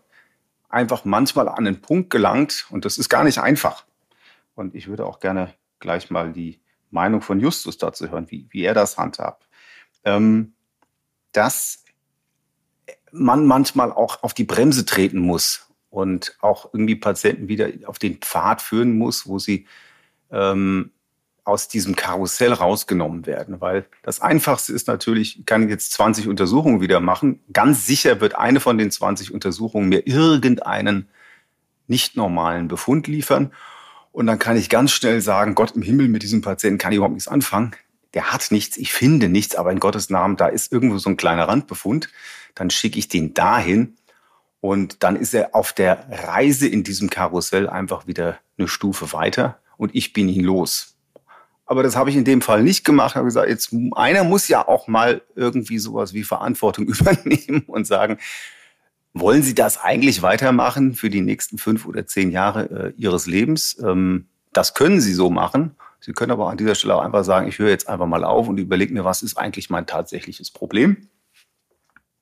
einfach 0.68 1.04
manchmal 1.04 1.49
an 1.49 1.64
den 1.64 1.80
Punkt 1.80 2.11
gelangt 2.11 2.66
und 2.70 2.85
das 2.85 2.99
ist 2.99 3.08
gar 3.08 3.25
nicht 3.25 3.38
einfach. 3.38 3.85
Und 4.54 4.75
ich 4.75 4.88
würde 4.88 5.06
auch 5.06 5.20
gerne 5.20 5.54
gleich 5.78 6.11
mal 6.11 6.32
die 6.32 6.61
Meinung 6.90 7.23
von 7.23 7.40
Justus 7.40 7.78
dazu 7.78 8.11
hören, 8.11 8.30
wie, 8.30 8.49
wie 8.50 8.64
er 8.64 8.75
das 8.75 8.99
handhabt. 8.99 9.49
Ähm, 10.04 10.54
dass 11.32 11.85
man 13.12 13.47
manchmal 13.47 13.92
auch 13.92 14.23
auf 14.23 14.35
die 14.35 14.44
Bremse 14.44 14.85
treten 14.85 15.18
muss 15.18 15.68
und 15.90 16.37
auch 16.40 16.73
irgendwie 16.73 16.97
Patienten 16.97 17.49
wieder 17.49 17.68
auf 17.87 17.99
den 17.99 18.18
Pfad 18.18 18.61
führen 18.61 18.99
muss, 18.99 19.26
wo 19.26 19.38
sie 19.38 19.66
ähm, 20.30 20.92
aus 21.48 21.66
diesem 21.66 21.96
Karussell 21.96 22.52
rausgenommen 22.52 23.26
werden. 23.26 23.60
Weil 23.60 23.86
das 24.02 24.20
Einfachste 24.20 24.72
ist 24.72 24.86
natürlich, 24.86 25.40
ich 25.40 25.46
kann 25.46 25.68
jetzt 25.68 25.92
20 25.92 26.28
Untersuchungen 26.28 26.80
wieder 26.80 27.00
machen. 27.00 27.40
Ganz 27.52 27.86
sicher 27.86 28.20
wird 28.20 28.34
eine 28.34 28.60
von 28.60 28.78
den 28.78 28.90
20 28.90 29.32
Untersuchungen 29.32 29.88
mir 29.88 30.06
irgendeinen 30.06 31.08
nicht 31.86 32.16
normalen 32.16 32.68
Befund 32.68 33.06
liefern. 33.06 33.52
Und 34.12 34.26
dann 34.26 34.38
kann 34.38 34.56
ich 34.56 34.68
ganz 34.68 34.92
schnell 34.92 35.20
sagen, 35.20 35.54
Gott 35.54 35.72
im 35.74 35.82
Himmel, 35.82 36.08
mit 36.08 36.22
diesem 36.22 36.42
Patienten 36.42 36.78
kann 36.78 36.92
ich 36.92 36.96
überhaupt 36.96 37.14
nichts 37.14 37.28
anfangen. 37.28 37.72
Der 38.14 38.32
hat 38.32 38.50
nichts, 38.50 38.76
ich 38.76 38.92
finde 38.92 39.28
nichts, 39.28 39.54
aber 39.54 39.70
in 39.72 39.80
Gottes 39.80 40.10
Namen, 40.10 40.36
da 40.36 40.48
ist 40.48 40.72
irgendwo 40.72 40.98
so 40.98 41.10
ein 41.10 41.16
kleiner 41.16 41.48
Randbefund. 41.48 42.08
Dann 42.54 42.70
schicke 42.70 42.98
ich 42.98 43.08
den 43.08 43.34
dahin 43.34 43.96
und 44.60 45.02
dann 45.02 45.16
ist 45.16 45.34
er 45.34 45.54
auf 45.54 45.72
der 45.72 46.06
Reise 46.10 46.68
in 46.68 46.84
diesem 46.84 47.10
Karussell 47.10 47.68
einfach 47.68 48.06
wieder 48.06 48.38
eine 48.58 48.68
Stufe 48.68 49.12
weiter 49.12 49.60
und 49.76 49.94
ich 49.94 50.12
bin 50.12 50.28
ihn 50.28 50.44
los. 50.44 50.97
Aber 51.68 51.82
das 51.82 51.96
habe 51.96 52.08
ich 52.08 52.16
in 52.16 52.25
dem 52.25 52.40
Fall 52.40 52.62
nicht 52.62 52.82
gemacht. 52.82 53.10
Ich 53.12 53.16
habe 53.16 53.26
gesagt, 53.26 53.48
jetzt 53.48 53.75
einer 53.94 54.25
muss 54.25 54.48
ja 54.48 54.66
auch 54.66 54.88
mal 54.88 55.20
irgendwie 55.37 55.78
sowas 55.78 56.14
wie 56.14 56.25
Verantwortung 56.25 56.87
übernehmen 56.88 57.64
und 57.66 57.87
sagen, 57.87 58.18
wollen 59.12 59.42
Sie 59.42 59.54
das 59.54 59.78
eigentlich 59.78 60.22
weitermachen 60.22 60.94
für 60.94 61.10
die 61.10 61.20
nächsten 61.20 61.58
fünf 61.58 61.84
oder 61.84 62.06
zehn 62.06 62.30
Jahre 62.30 62.70
äh, 62.70 62.92
Ihres 62.96 63.26
Lebens? 63.26 63.78
Ähm, 63.84 64.28
das 64.54 64.72
können 64.72 65.00
Sie 65.00 65.12
so 65.12 65.28
machen. 65.28 65.76
Sie 66.00 66.12
können 66.12 66.32
aber 66.32 66.48
an 66.48 66.56
dieser 66.56 66.75
Stelle 66.75 66.94
auch 66.94 67.02
einfach 67.02 67.25
sagen, 67.25 67.48
ich 67.48 67.58
höre 67.58 67.68
jetzt 67.68 67.88
einfach 67.88 68.06
mal 68.06 68.25
auf 68.25 68.48
und 68.48 68.56
überlege 68.56 68.94
mir, 68.94 69.04
was 69.04 69.22
ist 69.22 69.37
eigentlich 69.37 69.68
mein 69.68 69.87
tatsächliches 69.87 70.50
Problem. 70.50 71.08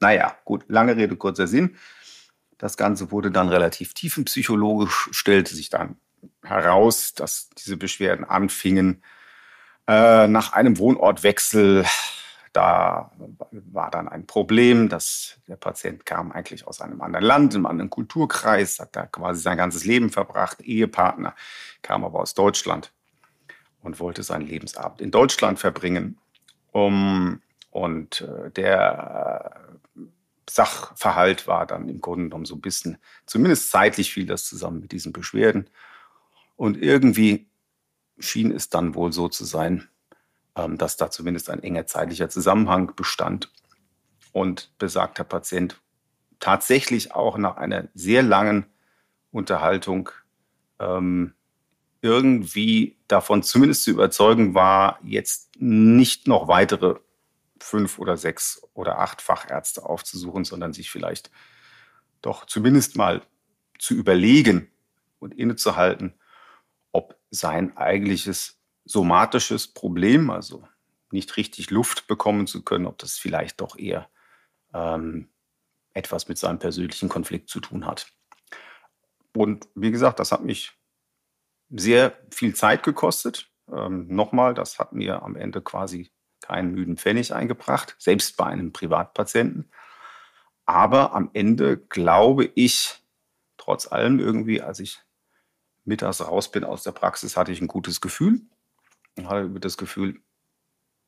Naja, 0.00 0.34
gut, 0.44 0.64
lange 0.66 0.96
Rede, 0.96 1.14
kurzer 1.14 1.46
Sinn. 1.46 1.76
Das 2.58 2.76
Ganze 2.76 3.12
wurde 3.12 3.30
dann 3.30 3.48
relativ 3.48 3.94
tiefenpsychologisch, 3.94 5.10
stellte 5.12 5.54
sich 5.54 5.70
dann 5.70 5.96
heraus, 6.42 7.14
dass 7.14 7.50
diese 7.50 7.76
Beschwerden 7.76 8.24
anfingen 8.24 9.02
äh, 9.86 10.26
nach 10.26 10.52
einem 10.52 10.78
Wohnortwechsel. 10.78 11.84
Da 12.52 13.10
war 13.50 13.90
dann 13.90 14.08
ein 14.08 14.26
Problem, 14.26 14.88
dass 14.88 15.38
der 15.46 15.56
Patient 15.56 16.06
kam 16.06 16.32
eigentlich 16.32 16.66
aus 16.66 16.80
einem 16.80 17.02
anderen 17.02 17.24
Land, 17.24 17.54
einem 17.54 17.66
anderen 17.66 17.90
Kulturkreis, 17.90 18.78
hat 18.78 18.96
da 18.96 19.06
quasi 19.06 19.42
sein 19.42 19.58
ganzes 19.58 19.84
Leben 19.84 20.10
verbracht, 20.10 20.62
Ehepartner, 20.62 21.34
kam 21.82 22.04
aber 22.04 22.20
aus 22.20 22.32
Deutschland 22.32 22.92
und 23.82 24.00
wollte 24.00 24.22
seinen 24.22 24.46
Lebensabend 24.46 25.00
in 25.00 25.10
Deutschland 25.10 25.58
verbringen. 25.58 26.18
Um, 26.72 27.40
und 27.70 28.22
äh, 28.22 28.50
der 28.50 29.78
Sachverhalt 30.48 31.46
war 31.46 31.66
dann 31.66 31.88
im 31.88 32.00
Grunde 32.00 32.24
genommen 32.24 32.44
so 32.44 32.54
ein 32.54 32.60
bisschen, 32.60 32.98
zumindest 33.26 33.70
zeitlich 33.70 34.12
fiel 34.12 34.26
das 34.26 34.46
zusammen 34.46 34.80
mit 34.80 34.92
diesen 34.92 35.12
Beschwerden. 35.12 35.68
Und 36.56 36.82
irgendwie 36.82 37.48
schien 38.18 38.50
es 38.52 38.68
dann 38.68 38.94
wohl 38.94 39.12
so 39.12 39.28
zu 39.28 39.44
sein, 39.44 39.88
ähm, 40.56 40.78
dass 40.78 40.96
da 40.96 41.10
zumindest 41.10 41.50
ein 41.50 41.62
enger 41.62 41.86
zeitlicher 41.86 42.28
Zusammenhang 42.28 42.94
bestand. 42.96 43.52
Und 44.32 44.70
besagter 44.78 45.24
Patient 45.24 45.80
tatsächlich 46.40 47.14
auch 47.14 47.38
nach 47.38 47.56
einer 47.56 47.88
sehr 47.94 48.22
langen 48.22 48.66
Unterhaltung 49.30 50.10
ähm, 50.78 51.34
irgendwie 52.02 52.98
davon 53.08 53.42
zumindest 53.42 53.84
zu 53.84 53.90
überzeugen 53.90 54.54
war, 54.54 54.98
jetzt 55.02 55.50
nicht 55.58 56.28
noch 56.28 56.48
weitere 56.48 56.96
fünf 57.60 57.98
oder 57.98 58.16
sechs 58.16 58.62
oder 58.74 58.98
acht 58.98 59.22
Fachärzte 59.22 59.84
aufzusuchen, 59.84 60.44
sondern 60.44 60.72
sich 60.72 60.90
vielleicht 60.90 61.30
doch 62.22 62.44
zumindest 62.44 62.96
mal 62.96 63.22
zu 63.78 63.94
überlegen 63.94 64.70
und 65.18 65.34
innezuhalten, 65.34 66.14
sein 67.30 67.76
eigentliches 67.76 68.60
somatisches 68.84 69.66
Problem, 69.66 70.30
also 70.30 70.66
nicht 71.10 71.36
richtig 71.36 71.70
Luft 71.70 72.06
bekommen 72.06 72.46
zu 72.46 72.62
können, 72.62 72.86
ob 72.86 72.98
das 72.98 73.18
vielleicht 73.18 73.60
doch 73.60 73.78
eher 73.78 74.08
ähm, 74.72 75.28
etwas 75.92 76.28
mit 76.28 76.38
seinem 76.38 76.58
persönlichen 76.58 77.08
Konflikt 77.08 77.48
zu 77.48 77.60
tun 77.60 77.86
hat. 77.86 78.12
Und 79.34 79.68
wie 79.74 79.90
gesagt, 79.90 80.20
das 80.20 80.32
hat 80.32 80.44
mich 80.44 80.72
sehr 81.70 82.16
viel 82.30 82.54
Zeit 82.54 82.82
gekostet. 82.82 83.50
Ähm, 83.72 84.06
nochmal, 84.08 84.54
das 84.54 84.78
hat 84.78 84.92
mir 84.92 85.22
am 85.22 85.36
Ende 85.36 85.60
quasi 85.62 86.10
keinen 86.40 86.72
müden 86.72 86.96
Pfennig 86.96 87.34
eingebracht, 87.34 87.96
selbst 87.98 88.36
bei 88.36 88.46
einem 88.46 88.72
Privatpatienten. 88.72 89.70
Aber 90.64 91.14
am 91.14 91.30
Ende 91.32 91.76
glaube 91.76 92.50
ich, 92.54 93.02
trotz 93.56 93.90
allem 93.90 94.20
irgendwie, 94.20 94.60
als 94.60 94.80
ich 94.80 95.00
mittags 95.86 96.20
raus 96.20 96.50
bin 96.50 96.64
aus 96.64 96.82
der 96.82 96.92
Praxis, 96.92 97.36
hatte 97.36 97.52
ich 97.52 97.60
ein 97.60 97.68
gutes 97.68 98.00
Gefühl. 98.00 98.42
Ich 99.16 99.24
hatte 99.24 99.48
das 99.60 99.76
Gefühl, 99.76 100.20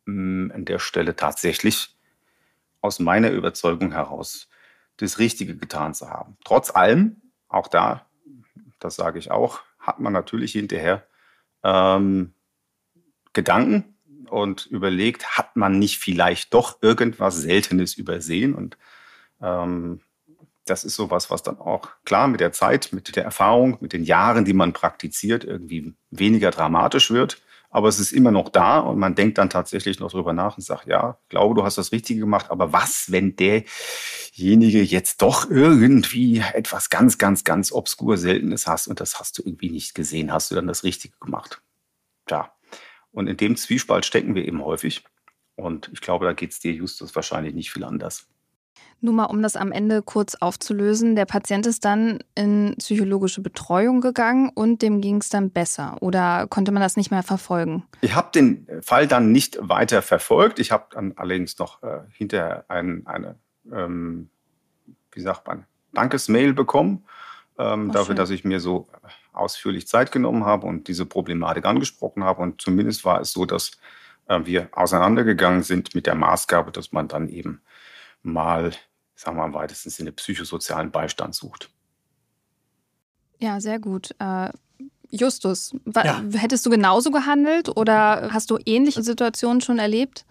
mm, 0.06 0.50
an 0.52 0.64
der 0.64 0.78
Stelle 0.78 1.16
tatsächlich 1.16 1.96
aus 2.80 2.98
meiner 2.98 3.30
Überzeugung 3.30 3.92
heraus 3.92 4.48
das 4.96 5.18
Richtige 5.18 5.56
getan 5.56 5.94
zu 5.94 6.08
haben. 6.08 6.36
Trotz 6.44 6.74
allem, 6.74 7.20
auch 7.48 7.68
da, 7.68 8.06
das 8.78 8.96
sage 8.96 9.18
ich 9.18 9.30
auch, 9.30 9.60
hat 9.78 10.00
man 10.00 10.12
natürlich 10.12 10.52
hinterher 10.52 11.06
ähm, 11.62 12.34
Gedanken, 13.32 13.98
und 14.30 14.66
überlegt, 14.66 15.38
hat 15.38 15.56
man 15.56 15.78
nicht 15.78 15.98
vielleicht 15.98 16.54
doch 16.54 16.78
irgendwas 16.82 17.36
Seltenes 17.36 17.94
übersehen? 17.94 18.54
Und 18.54 18.78
ähm, 19.40 20.00
das 20.70 20.84
ist 20.84 20.96
sowas, 20.96 21.30
was 21.30 21.42
dann 21.42 21.58
auch 21.58 21.88
klar 22.04 22.28
mit 22.28 22.40
der 22.40 22.52
Zeit, 22.52 22.90
mit 22.92 23.16
der 23.16 23.24
Erfahrung, 23.24 23.78
mit 23.80 23.92
den 23.92 24.04
Jahren, 24.04 24.44
die 24.44 24.52
man 24.52 24.72
praktiziert, 24.72 25.44
irgendwie 25.44 25.94
weniger 26.10 26.50
dramatisch 26.50 27.10
wird. 27.10 27.42
Aber 27.70 27.88
es 27.88 27.98
ist 27.98 28.12
immer 28.12 28.30
noch 28.30 28.48
da 28.48 28.78
und 28.78 28.98
man 28.98 29.14
denkt 29.14 29.36
dann 29.36 29.50
tatsächlich 29.50 30.00
noch 30.00 30.10
drüber 30.10 30.32
nach 30.32 30.56
und 30.56 30.62
sagt, 30.62 30.86
ja, 30.86 31.18
glaube, 31.28 31.54
du 31.54 31.64
hast 31.64 31.76
das 31.76 31.92
Richtige 31.92 32.20
gemacht, 32.20 32.50
aber 32.50 32.72
was, 32.72 33.12
wenn 33.12 33.36
derjenige 33.36 34.82
jetzt 34.82 35.20
doch 35.20 35.50
irgendwie 35.50 36.42
etwas 36.54 36.88
ganz, 36.88 37.18
ganz, 37.18 37.44
ganz 37.44 37.70
obskur 37.70 38.16
Seltenes 38.16 38.66
hast 38.66 38.88
und 38.88 39.00
das 39.00 39.20
hast 39.20 39.36
du 39.36 39.42
irgendwie 39.44 39.70
nicht 39.70 39.94
gesehen, 39.94 40.32
hast 40.32 40.50
du 40.50 40.54
dann 40.54 40.66
das 40.66 40.82
Richtige 40.82 41.14
gemacht? 41.20 41.60
Ja, 42.30 42.52
und 43.10 43.26
in 43.26 43.36
dem 43.36 43.56
Zwiespalt 43.56 44.06
stecken 44.06 44.34
wir 44.34 44.46
eben 44.46 44.64
häufig. 44.64 45.04
Und 45.54 45.90
ich 45.92 46.00
glaube, 46.00 46.24
da 46.24 46.32
geht 46.32 46.52
es 46.52 46.60
dir, 46.60 46.72
Justus, 46.72 47.16
wahrscheinlich 47.16 47.54
nicht 47.54 47.72
viel 47.72 47.84
anders. 47.84 48.28
Nur 49.00 49.14
mal, 49.14 49.26
um 49.26 49.42
das 49.42 49.54
am 49.54 49.70
Ende 49.70 50.02
kurz 50.02 50.34
aufzulösen. 50.34 51.14
Der 51.14 51.24
Patient 51.24 51.66
ist 51.66 51.84
dann 51.84 52.18
in 52.34 52.74
psychologische 52.78 53.40
Betreuung 53.40 54.00
gegangen 54.00 54.50
und 54.52 54.82
dem 54.82 55.00
ging 55.00 55.18
es 55.18 55.28
dann 55.28 55.50
besser. 55.50 55.96
Oder 56.00 56.46
konnte 56.48 56.72
man 56.72 56.82
das 56.82 56.96
nicht 56.96 57.10
mehr 57.10 57.22
verfolgen? 57.22 57.84
Ich 58.00 58.16
habe 58.16 58.30
den 58.34 58.66
Fall 58.82 59.06
dann 59.06 59.30
nicht 59.30 59.58
weiter 59.60 60.02
verfolgt. 60.02 60.58
Ich 60.58 60.72
habe 60.72 60.86
dann 60.90 61.12
allerdings 61.16 61.58
noch 61.58 61.82
äh, 61.82 62.00
hinterher 62.10 62.64
ein, 62.68 63.06
eine, 63.06 63.36
ähm, 63.72 64.30
wie 65.12 65.20
sagt 65.20 65.46
man, 65.46 65.64
Dankesmail 65.92 66.52
bekommen, 66.52 67.04
ähm, 67.58 67.92
dafür, 67.92 68.06
schön. 68.06 68.16
dass 68.16 68.30
ich 68.30 68.44
mir 68.44 68.60
so 68.60 68.88
ausführlich 69.32 69.86
Zeit 69.86 70.12
genommen 70.12 70.44
habe 70.44 70.66
und 70.66 70.88
diese 70.88 71.06
Problematik 71.06 71.64
angesprochen 71.64 72.24
habe. 72.24 72.42
Und 72.42 72.60
zumindest 72.60 73.04
war 73.04 73.20
es 73.20 73.32
so, 73.32 73.46
dass 73.46 73.72
äh, 74.28 74.40
wir 74.44 74.68
auseinandergegangen 74.72 75.62
sind 75.62 75.94
mit 75.94 76.06
der 76.06 76.14
Maßgabe, 76.14 76.72
dass 76.72 76.92
man 76.92 77.08
dann 77.08 77.28
eben 77.28 77.62
mal, 78.22 78.72
sagen 79.18 79.36
wir 79.36 79.42
mal 79.42 79.46
im 79.48 79.54
weitesten 79.54 79.90
Sinne, 79.90 80.12
psychosozialen 80.12 80.90
Beistand 80.90 81.34
sucht. 81.34 81.70
Ja, 83.40 83.60
sehr 83.60 83.78
gut. 83.78 84.14
Äh, 84.18 84.50
Justus, 85.10 85.74
ja. 85.94 86.22
hättest 86.34 86.64
du 86.66 86.70
genauso 86.70 87.10
gehandelt 87.10 87.68
oder 87.76 88.30
hast 88.32 88.50
du 88.50 88.58
ähnliche 88.64 89.02
Situationen 89.02 89.60
schon 89.60 89.78
erlebt? 89.78 90.24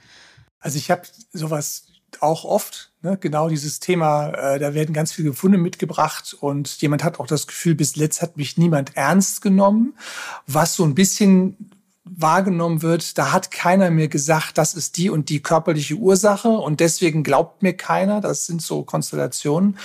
Also 0.59 0.77
ich 0.77 0.89
habe 0.89 1.01
sowas 1.33 1.87
auch 2.21 2.45
oft, 2.45 2.93
ne? 3.01 3.17
genau 3.19 3.49
dieses 3.49 3.79
Thema, 3.79 4.29
äh, 4.29 4.59
da 4.59 4.73
werden 4.73 4.93
ganz 4.93 5.11
viele 5.11 5.29
Gefunde 5.29 5.57
mitgebracht 5.57 6.35
und 6.39 6.81
jemand 6.81 7.03
hat 7.03 7.19
auch 7.19 7.27
das 7.27 7.47
Gefühl, 7.47 7.75
bis 7.75 7.95
letzt 7.95 8.21
hat 8.21 8.37
mich 8.37 8.57
niemand 8.57 8.95
ernst 8.95 9.41
genommen, 9.41 9.97
was 10.45 10.75
so 10.75 10.85
ein 10.85 10.95
bisschen 10.95 11.76
wahrgenommen 12.15 12.81
wird, 12.81 13.17
da 13.17 13.31
hat 13.31 13.51
keiner 13.51 13.89
mir 13.89 14.07
gesagt, 14.07 14.57
das 14.57 14.73
ist 14.73 14.97
die 14.97 15.09
und 15.09 15.29
die 15.29 15.41
körperliche 15.41 15.95
Ursache 15.95 16.49
und 16.49 16.79
deswegen 16.79 17.23
glaubt 17.23 17.63
mir 17.63 17.73
keiner, 17.73 18.21
das 18.21 18.45
sind 18.45 18.61
so 18.61 18.83
Konstellationen. 18.83 19.77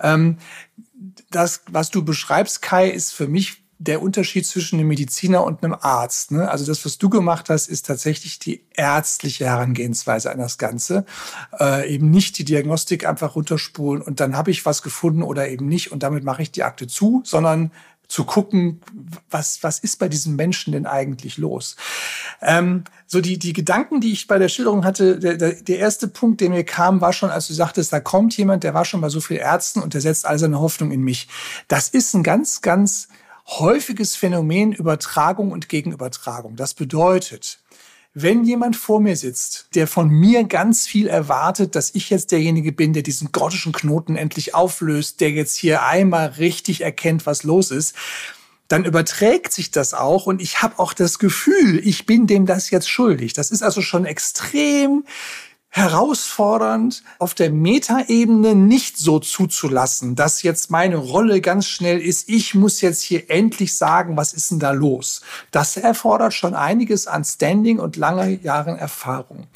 Ähm, 0.00 0.38
das, 1.30 1.62
was 1.70 1.90
du 1.90 2.04
beschreibst, 2.04 2.62
Kai, 2.62 2.88
ist 2.88 3.12
für 3.12 3.26
mich 3.26 3.64
der 3.78 4.02
Unterschied 4.02 4.46
zwischen 4.46 4.78
einem 4.78 4.88
Mediziner 4.88 5.44
und 5.44 5.62
einem 5.62 5.76
Arzt. 5.78 6.30
Ne? 6.30 6.50
Also 6.50 6.64
das, 6.64 6.84
was 6.84 6.98
du 6.98 7.10
gemacht 7.10 7.50
hast, 7.50 7.68
ist 7.68 7.86
tatsächlich 7.86 8.38
die 8.38 8.64
ärztliche 8.74 9.46
Herangehensweise 9.46 10.30
an 10.30 10.38
das 10.38 10.58
Ganze. 10.58 11.04
Äh, 11.58 11.92
eben 11.92 12.10
nicht 12.10 12.38
die 12.38 12.44
Diagnostik 12.44 13.06
einfach 13.06 13.34
runterspulen 13.34 14.00
und 14.00 14.20
dann 14.20 14.36
habe 14.36 14.50
ich 14.50 14.64
was 14.64 14.82
gefunden 14.82 15.22
oder 15.22 15.48
eben 15.48 15.66
nicht 15.66 15.92
und 15.92 16.02
damit 16.02 16.24
mache 16.24 16.42
ich 16.42 16.52
die 16.52 16.62
Akte 16.62 16.86
zu, 16.86 17.22
sondern 17.24 17.72
zu 18.08 18.24
gucken, 18.24 18.80
was, 19.30 19.62
was 19.62 19.78
ist 19.78 19.98
bei 19.98 20.08
diesem 20.08 20.36
Menschen 20.36 20.72
denn 20.72 20.86
eigentlich 20.86 21.38
los? 21.38 21.76
Ähm, 22.42 22.84
so 23.06 23.20
die, 23.20 23.38
die 23.38 23.52
Gedanken, 23.52 24.00
die 24.00 24.12
ich 24.12 24.26
bei 24.26 24.38
der 24.38 24.48
Schilderung 24.48 24.84
hatte, 24.84 25.18
der, 25.18 25.36
der, 25.36 25.52
der 25.54 25.78
erste 25.78 26.08
Punkt, 26.08 26.40
der 26.40 26.50
mir 26.50 26.64
kam, 26.64 27.00
war 27.00 27.12
schon, 27.12 27.30
als 27.30 27.48
du 27.48 27.54
sagtest, 27.54 27.92
da 27.92 28.00
kommt 28.00 28.36
jemand, 28.36 28.64
der 28.64 28.74
war 28.74 28.84
schon 28.84 29.00
bei 29.00 29.08
so 29.08 29.20
vielen 29.20 29.40
Ärzten 29.40 29.80
und 29.80 29.94
der 29.94 30.00
setzt 30.00 30.26
all 30.26 30.38
seine 30.38 30.60
Hoffnung 30.60 30.90
in 30.90 31.02
mich. 31.02 31.28
Das 31.68 31.88
ist 31.88 32.14
ein 32.14 32.22
ganz, 32.22 32.60
ganz 32.60 33.08
häufiges 33.46 34.16
Phänomen 34.16 34.72
Übertragung 34.72 35.52
und 35.52 35.68
Gegenübertragung. 35.68 36.56
Das 36.56 36.74
bedeutet, 36.74 37.58
wenn 38.14 38.44
jemand 38.44 38.76
vor 38.76 39.00
mir 39.00 39.16
sitzt, 39.16 39.66
der 39.74 39.88
von 39.88 40.08
mir 40.08 40.44
ganz 40.44 40.86
viel 40.86 41.08
erwartet, 41.08 41.74
dass 41.74 41.94
ich 41.94 42.10
jetzt 42.10 42.30
derjenige 42.30 42.70
bin, 42.70 42.92
der 42.92 43.02
diesen 43.02 43.32
grottischen 43.32 43.72
Knoten 43.72 44.14
endlich 44.16 44.54
auflöst, 44.54 45.20
der 45.20 45.32
jetzt 45.32 45.56
hier 45.56 45.82
einmal 45.82 46.28
richtig 46.28 46.82
erkennt, 46.82 47.26
was 47.26 47.42
los 47.42 47.72
ist, 47.72 47.96
dann 48.68 48.84
überträgt 48.84 49.52
sich 49.52 49.72
das 49.72 49.94
auch 49.94 50.26
und 50.26 50.40
ich 50.40 50.62
habe 50.62 50.78
auch 50.78 50.94
das 50.94 51.18
Gefühl, 51.18 51.80
ich 51.84 52.06
bin 52.06 52.28
dem 52.28 52.46
das 52.46 52.70
jetzt 52.70 52.88
schuldig. 52.88 53.32
Das 53.32 53.50
ist 53.50 53.62
also 53.62 53.82
schon 53.82 54.06
extrem 54.06 55.04
herausfordernd, 55.76 57.02
auf 57.18 57.34
der 57.34 57.50
Metaebene 57.50 58.54
nicht 58.54 58.96
so 58.96 59.18
zuzulassen, 59.18 60.14
dass 60.14 60.44
jetzt 60.44 60.70
meine 60.70 60.94
Rolle 60.94 61.40
ganz 61.40 61.66
schnell 61.66 62.00
ist, 62.00 62.28
ich 62.28 62.54
muss 62.54 62.80
jetzt 62.80 63.02
hier 63.02 63.28
endlich 63.28 63.74
sagen, 63.74 64.16
was 64.16 64.32
ist 64.34 64.52
denn 64.52 64.60
da 64.60 64.70
los. 64.70 65.22
Das 65.50 65.76
erfordert 65.76 66.32
schon 66.32 66.54
einiges 66.54 67.08
an 67.08 67.24
Standing 67.24 67.80
und 67.80 67.96
lange 67.96 68.38
Jahren 68.40 68.78
Erfahrung. 68.78 69.48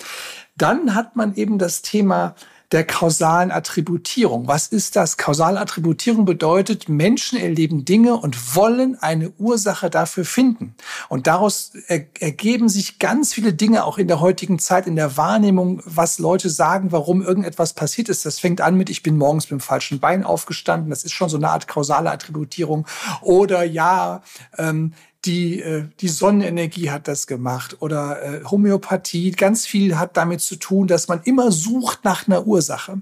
Dann 0.56 0.96
hat 0.96 1.14
man 1.14 1.37
eben 1.37 1.56
das 1.56 1.82
Thema 1.82 2.34
der 2.72 2.84
kausalen 2.84 3.50
Attributierung. 3.50 4.46
Was 4.46 4.66
ist 4.66 4.94
das? 4.94 5.16
Kausale 5.16 5.58
Attributierung 5.58 6.26
bedeutet, 6.26 6.88
Menschen 6.88 7.38
erleben 7.38 7.87
Dinge 7.87 8.14
und 8.14 8.54
wollen 8.54 8.96
eine 9.00 9.30
Ursache 9.38 9.88
dafür 9.88 10.26
finden. 10.26 10.75
Und 11.08 11.26
daraus 11.26 11.72
ergeben 11.87 12.68
sich 12.68 12.98
ganz 12.98 13.32
viele 13.32 13.54
Dinge 13.54 13.84
auch 13.84 13.96
in 13.96 14.06
der 14.06 14.20
heutigen 14.20 14.58
Zeit 14.58 14.87
in 14.87 14.96
der 14.96 15.16
Wahrnehmung, 15.16 15.80
was 15.87 16.18
Leute 16.18 16.50
sagen, 16.50 16.92
warum 16.92 17.22
irgendetwas 17.22 17.72
passiert 17.72 18.10
ist. 18.10 18.26
Das 18.26 18.38
fängt 18.38 18.60
an 18.60 18.76
mit, 18.76 18.90
ich 18.90 19.02
bin 19.02 19.16
morgens 19.16 19.44
mit 19.44 19.52
dem 19.52 19.60
falschen 19.60 19.98
Bein 19.98 20.22
aufgestanden. 20.22 20.90
Das 20.90 21.04
ist 21.04 21.12
schon 21.12 21.30
so 21.30 21.38
eine 21.38 21.48
Art 21.48 21.68
kausale 21.68 22.10
Attributierung. 22.10 22.87
Oder 23.22 23.64
ja, 23.64 24.22
ähm, 24.58 24.92
die, 25.25 25.60
äh, 25.60 25.88
die 26.00 26.08
Sonnenenergie 26.08 26.90
hat 26.90 27.08
das 27.08 27.26
gemacht 27.26 27.76
oder 27.80 28.22
äh, 28.22 28.44
Homöopathie. 28.44 29.32
Ganz 29.32 29.66
viel 29.66 29.98
hat 29.98 30.16
damit 30.16 30.40
zu 30.40 30.56
tun, 30.56 30.87
dass 30.87 31.08
man 31.08 31.22
immer 31.22 31.50
sucht 31.50 32.04
nach 32.04 32.26
einer 32.26 32.46
Ursache. 32.46 33.00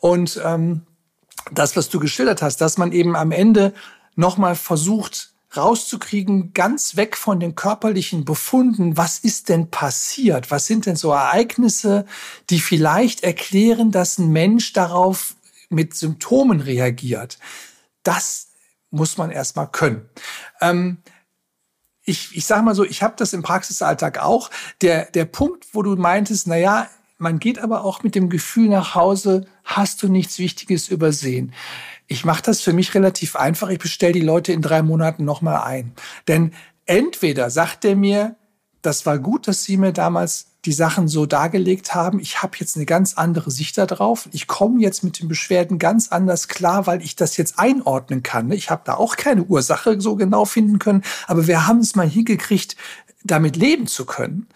Und 0.00 0.40
ähm, 0.44 0.82
das, 1.52 1.76
was 1.76 1.88
du 1.88 2.00
geschildert 2.00 2.42
hast, 2.42 2.60
dass 2.60 2.78
man 2.78 2.92
eben 2.92 3.16
am 3.16 3.30
Ende 3.30 3.72
nochmal 4.16 4.56
versucht, 4.56 5.32
rauszukriegen, 5.56 6.52
ganz 6.52 6.96
weg 6.96 7.16
von 7.16 7.40
den 7.40 7.54
körperlichen 7.54 8.24
Befunden, 8.24 8.96
was 8.96 9.18
ist 9.18 9.48
denn 9.48 9.70
passiert? 9.70 10.50
Was 10.50 10.66
sind 10.66 10.86
denn 10.86 10.96
so 10.96 11.12
Ereignisse, 11.12 12.04
die 12.50 12.60
vielleicht 12.60 13.22
erklären, 13.22 13.90
dass 13.90 14.18
ein 14.18 14.32
Mensch 14.32 14.72
darauf 14.72 15.36
mit 15.70 15.94
Symptomen 15.94 16.60
reagiert? 16.60 17.38
Das 18.02 18.48
muss 18.90 19.16
man 19.16 19.30
erstmal 19.30 19.70
können. 19.70 20.08
Ähm, 20.60 20.98
ich, 22.06 22.34
ich 22.36 22.46
sage 22.46 22.62
mal 22.62 22.74
so, 22.74 22.84
ich 22.84 23.02
habe 23.02 23.14
das 23.18 23.32
im 23.32 23.42
Praxisalltag 23.42 24.22
auch. 24.22 24.50
Der, 24.80 25.06
der 25.10 25.26
Punkt, 25.26 25.66
wo 25.72 25.82
du 25.82 25.96
meintest, 25.96 26.46
na 26.46 26.56
ja, 26.56 26.88
man 27.18 27.38
geht 27.38 27.58
aber 27.58 27.84
auch 27.84 28.02
mit 28.02 28.14
dem 28.14 28.30
Gefühl 28.30 28.68
nach 28.68 28.94
Hause, 28.94 29.46
hast 29.64 30.02
du 30.02 30.08
nichts 30.08 30.38
Wichtiges 30.38 30.88
übersehen. 30.88 31.52
Ich 32.06 32.24
mache 32.24 32.42
das 32.42 32.60
für 32.60 32.72
mich 32.72 32.94
relativ 32.94 33.34
einfach. 33.34 33.68
Ich 33.68 33.80
bestelle 33.80 34.12
die 34.12 34.20
Leute 34.20 34.52
in 34.52 34.62
drei 34.62 34.82
Monaten 34.82 35.24
nochmal 35.24 35.62
ein. 35.62 35.92
Denn 36.28 36.52
entweder 36.84 37.50
sagt 37.50 37.84
er 37.84 37.96
mir, 37.96 38.36
das 38.82 39.04
war 39.04 39.18
gut, 39.18 39.48
dass 39.48 39.64
Sie 39.64 39.76
mir 39.76 39.92
damals 39.92 40.52
die 40.66 40.72
Sachen 40.72 41.06
so 41.08 41.26
dargelegt 41.26 41.94
haben. 41.94 42.18
Ich 42.18 42.42
habe 42.42 42.56
jetzt 42.58 42.76
eine 42.76 42.86
ganz 42.86 43.14
andere 43.14 43.50
Sicht 43.50 43.78
darauf. 43.78 44.28
Ich 44.32 44.46
komme 44.48 44.80
jetzt 44.82 45.04
mit 45.04 45.20
den 45.20 45.28
Beschwerden 45.28 45.78
ganz 45.78 46.08
anders 46.08 46.48
klar, 46.48 46.86
weil 46.86 47.02
ich 47.02 47.14
das 47.16 47.36
jetzt 47.36 47.58
einordnen 47.58 48.22
kann. 48.22 48.50
Ich 48.50 48.68
habe 48.68 48.82
da 48.84 48.94
auch 48.94 49.16
keine 49.16 49.44
Ursache 49.44 50.00
so 50.00 50.16
genau 50.16 50.44
finden 50.44 50.78
können, 50.78 51.02
aber 51.28 51.46
wir 51.46 51.66
haben 51.66 51.78
es 51.78 51.94
mal 51.94 52.08
hingekriegt, 52.08 52.76
damit 53.22 53.56
leben 53.56 53.86
zu 53.86 54.04
können. 54.04 54.48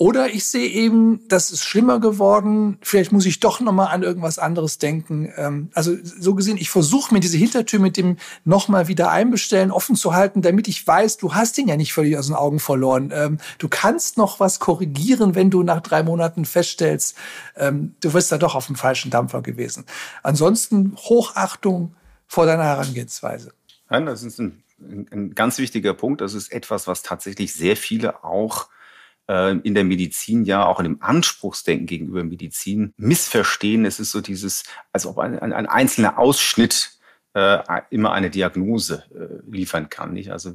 Oder 0.00 0.32
ich 0.32 0.46
sehe 0.46 0.68
eben, 0.68 1.26
das 1.26 1.50
ist 1.50 1.64
schlimmer 1.64 1.98
geworden. 1.98 2.78
Vielleicht 2.82 3.10
muss 3.10 3.26
ich 3.26 3.40
doch 3.40 3.58
noch 3.58 3.72
mal 3.72 3.86
an 3.86 4.04
irgendwas 4.04 4.38
anderes 4.38 4.78
denken. 4.78 5.32
Ähm, 5.36 5.70
also 5.74 5.96
so 6.02 6.36
gesehen, 6.36 6.56
ich 6.56 6.70
versuche 6.70 7.12
mir 7.12 7.18
diese 7.18 7.36
Hintertür 7.36 7.80
mit 7.80 7.96
dem 7.96 8.16
noch 8.44 8.68
mal 8.68 8.86
wieder 8.86 9.10
einbestellen 9.10 9.72
offen 9.72 9.96
zu 9.96 10.14
halten, 10.14 10.40
damit 10.40 10.68
ich 10.68 10.86
weiß, 10.86 11.16
du 11.16 11.34
hast 11.34 11.58
ihn 11.58 11.66
ja 11.66 11.76
nicht 11.76 11.92
völlig 11.92 12.16
aus 12.16 12.28
den 12.28 12.36
Augen 12.36 12.60
verloren. 12.60 13.10
Ähm, 13.12 13.38
du 13.58 13.66
kannst 13.68 14.18
noch 14.18 14.38
was 14.38 14.60
korrigieren, 14.60 15.34
wenn 15.34 15.50
du 15.50 15.64
nach 15.64 15.80
drei 15.80 16.04
Monaten 16.04 16.44
feststellst, 16.44 17.16
ähm, 17.56 17.96
du 18.00 18.12
wirst 18.12 18.30
da 18.30 18.38
doch 18.38 18.54
auf 18.54 18.66
dem 18.66 18.76
falschen 18.76 19.10
Dampfer 19.10 19.42
gewesen. 19.42 19.84
Ansonsten 20.22 20.94
Hochachtung 20.94 21.96
vor 22.28 22.46
deiner 22.46 22.64
Herangehensweise. 22.64 23.52
Ja, 23.90 24.00
das 24.00 24.22
ist 24.22 24.38
ein, 24.38 24.62
ein 25.10 25.34
ganz 25.34 25.58
wichtiger 25.58 25.92
Punkt. 25.92 26.20
Das 26.20 26.34
ist 26.34 26.52
etwas, 26.52 26.86
was 26.86 27.02
tatsächlich 27.02 27.52
sehr 27.52 27.76
viele 27.76 28.22
auch 28.22 28.68
äh, 29.28 29.56
in 29.58 29.74
der 29.74 29.84
Medizin 29.84 30.44
ja 30.44 30.66
auch 30.66 30.80
in 30.80 30.84
dem 30.84 31.02
Anspruchsdenken 31.02 31.86
gegenüber 31.86 32.24
Medizin 32.24 32.92
missverstehen. 32.96 33.84
Es 33.84 34.00
ist 34.00 34.10
so 34.10 34.20
dieses, 34.20 34.64
als 34.92 35.06
ob 35.06 35.18
ein, 35.18 35.38
ein 35.38 35.66
einzelner 35.66 36.18
Ausschnitt 36.18 36.98
äh, 37.34 37.58
immer 37.90 38.12
eine 38.12 38.30
Diagnose 38.30 39.04
äh, 39.14 39.50
liefern 39.50 39.88
kann. 39.88 40.14
Nicht? 40.14 40.32
Also 40.32 40.54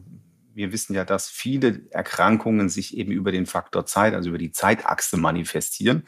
wir 0.54 0.72
wissen 0.72 0.94
ja, 0.94 1.06
dass 1.06 1.30
viele 1.30 1.82
Erkrankungen 1.92 2.70
sich 2.70 2.98
eben 2.98 3.12
über 3.12 3.32
den 3.32 3.46
Faktor 3.46 3.86
Zeit, 3.86 4.14
also 4.14 4.30
über 4.30 4.38
die 4.38 4.52
Zeitachse 4.52 5.18
manifestieren. 5.18 6.04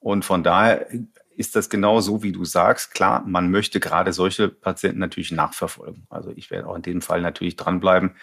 Und 0.00 0.24
von 0.24 0.42
daher 0.42 0.88
ist 1.36 1.54
das 1.54 1.70
genau 1.70 2.00
so, 2.00 2.22
wie 2.22 2.32
du 2.32 2.44
sagst. 2.44 2.94
Klar, 2.94 3.24
man 3.26 3.50
möchte 3.50 3.78
gerade 3.78 4.12
solche 4.12 4.48
Patienten 4.48 4.98
natürlich 4.98 5.30
nachverfolgen. 5.30 6.06
Also 6.10 6.32
ich 6.34 6.50
werde 6.50 6.68
auch 6.68 6.74
in 6.74 6.82
dem 6.82 7.00
Fall 7.00 7.20
natürlich 7.20 7.56
dranbleiben, 7.56 8.16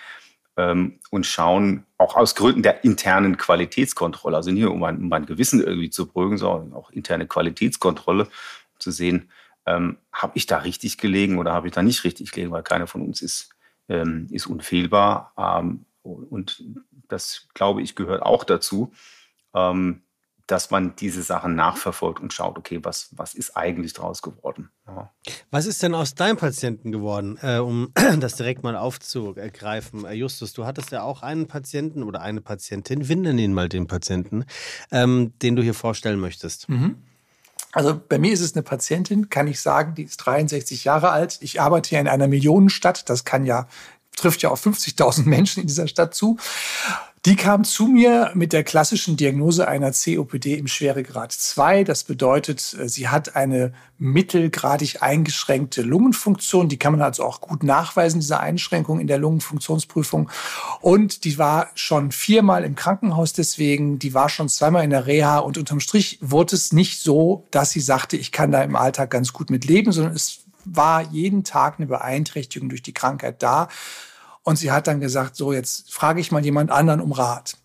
ähm, 0.58 1.00
und 1.12 1.26
schauen, 1.26 1.86
auch 1.98 2.15
aus 2.15 2.36
Gründen 2.36 2.63
der 2.63 2.84
internen 2.84 3.38
Qualitätskontrolle, 3.38 4.38
also 4.38 4.52
nicht 4.52 4.65
um 4.65 4.80
mein, 4.80 4.98
um 4.98 5.10
mein 5.10 5.26
Gewissen 5.26 5.62
irgendwie 5.62 5.89
zu 5.89 6.08
beruhigen, 6.08 6.38
sondern 6.38 6.74
auch 6.74 6.89
interne 6.91 7.28
Qualitätskontrolle, 7.28 8.28
zu 8.80 8.91
sehen, 8.91 9.30
ähm, 9.65 9.98
habe 10.12 10.34
ich 10.36 10.46
da 10.46 10.60
richtig 10.60 10.98
gelegen 10.98 11.39
oder 11.39 11.54
habe 11.54 11.68
ich 11.68 11.74
da 11.74 11.82
nicht 11.82 12.04
richtig 12.04 12.32
gelegen, 12.32 12.52
weil 12.52 12.63
keiner 12.63 12.88
von 12.88 13.02
uns 13.02 13.22
ist, 13.22 13.50
ähm, 13.89 14.28
ist 14.32 14.48
unfehlbar. 14.48 15.34
Ähm, 15.38 15.86
und 16.04 16.63
das, 17.08 17.48
glaube 17.54 17.82
ich, 17.82 17.96
gehört 17.96 18.22
auch 18.22 18.44
dazu. 18.44 18.94
Ähm, 19.54 20.02
dass 20.47 20.69
man 20.69 20.95
diese 20.95 21.23
Sachen 21.23 21.55
nachverfolgt 21.55 22.21
und 22.21 22.34
schaut, 22.34 22.58
okay, 22.58 22.79
was, 22.84 23.10
was 23.12 23.34
ist 23.34 23.58
eigentlich 23.58 23.93
draus 23.93 24.21
geworden? 24.21 24.69
Ja. 24.88 25.12
Was 25.49 25.65
ist 25.65 25.81
denn 25.81 25.95
aus 25.95 26.13
deinem 26.13 26.38
Patienten 26.38 26.91
geworden, 26.91 27.39
äh, 27.41 27.58
um 27.58 27.91
das 28.19 28.36
direkt 28.36 28.63
mal 28.63 28.75
aufzugreifen? 28.75 30.05
Äh, 30.05 30.13
Justus, 30.13 30.53
du 30.53 30.65
hattest 30.65 30.91
ja 30.91 31.01
auch 31.01 31.23
einen 31.23 31.47
Patienten 31.47 32.03
oder 32.03 32.21
eine 32.21 32.41
Patientin, 32.41 33.08
wir 33.08 33.15
nennen 33.15 33.39
ihn 33.39 33.53
mal 33.53 33.69
den 33.69 33.88
Patienten, 33.88 34.45
ähm, 34.91 35.34
den 35.41 35.55
du 35.55 35.63
hier 35.63 35.73
vorstellen 35.73 36.19
möchtest. 36.19 36.69
Mhm. 36.69 36.97
Also 37.71 37.99
bei 38.08 38.19
mir 38.19 38.31
ist 38.31 38.41
es 38.41 38.55
eine 38.55 38.63
Patientin, 38.63 39.29
kann 39.29 39.47
ich 39.47 39.60
sagen, 39.60 39.95
die 39.95 40.03
ist 40.03 40.17
63 40.17 40.86
Jahre 40.86 41.10
alt. 41.10 41.39
Ich 41.41 41.60
arbeite 41.60 41.89
hier 41.89 41.99
in 41.99 42.08
einer 42.08 42.29
Millionenstadt. 42.29 43.10
Das 43.10 43.25
kann 43.25 43.45
ja 43.45 43.67
trifft 44.15 44.41
ja 44.41 44.49
auf 44.49 44.65
50.000 44.65 45.23
Menschen 45.25 45.62
in 45.62 45.67
dieser 45.67 45.88
Stadt 45.88 46.13
zu. 46.13 46.38
Die 47.25 47.35
kam 47.35 47.63
zu 47.63 47.88
mir 47.88 48.29
mit 48.35 48.53
der 48.53 48.63
klassischen 48.63 49.17
Diagnose 49.17 49.67
einer 49.67 49.91
COPD 49.93 50.59
im 50.59 50.67
Schweregrad 50.67 51.31
2. 51.31 51.83
Das 51.83 52.03
bedeutet, 52.03 52.77
äh, 52.79 52.88
sie 52.88 53.07
hat 53.07 53.35
eine 53.35 53.73
mittelgradig 53.97 55.01
eingeschränkte 55.01 55.81
Lungenfunktion. 55.81 56.69
Die 56.69 56.77
kann 56.77 56.91
man 56.91 57.01
also 57.01 57.23
auch 57.23 57.41
gut 57.41 57.63
nachweisen, 57.63 58.19
diese 58.19 58.39
Einschränkung 58.39 58.99
in 58.99 59.07
der 59.07 59.17
Lungenfunktionsprüfung. 59.17 60.29
Und 60.81 61.23
die 61.23 61.39
war 61.39 61.71
schon 61.73 62.11
viermal 62.11 62.63
im 62.63 62.75
Krankenhaus 62.75 63.33
deswegen. 63.33 63.97
Die 63.97 64.13
war 64.13 64.29
schon 64.29 64.47
zweimal 64.47 64.83
in 64.83 64.91
der 64.91 65.07
Reha. 65.07 65.39
Und 65.39 65.57
unterm 65.57 65.79
Strich 65.79 66.19
wurde 66.21 66.55
es 66.55 66.73
nicht 66.73 67.01
so, 67.01 67.47
dass 67.49 67.71
sie 67.71 67.81
sagte, 67.81 68.17
ich 68.17 68.31
kann 68.31 68.51
da 68.51 68.61
im 68.61 68.75
Alltag 68.75 69.09
ganz 69.09 69.33
gut 69.33 69.49
mit 69.49 69.65
leben, 69.65 69.91
sondern 69.91 70.13
es 70.13 70.41
war 70.63 71.01
jeden 71.01 71.43
Tag 71.43 71.79
eine 71.79 71.88
Beeinträchtigung 71.88 72.69
durch 72.69 72.83
die 72.83 72.93
Krankheit 72.93 73.41
da. 73.41 73.67
Und 74.45 74.58
sie 74.58 74.71
hat 74.71 74.88
dann 74.88 75.01
gesagt, 75.01 75.36
so 75.36 75.51
jetzt 75.51 75.91
frage 75.91 76.21
ich 76.21 76.31
mal 76.31 76.45
jemand 76.45 76.71
anderen 76.71 77.01
um 77.01 77.12
Rat. 77.12 77.58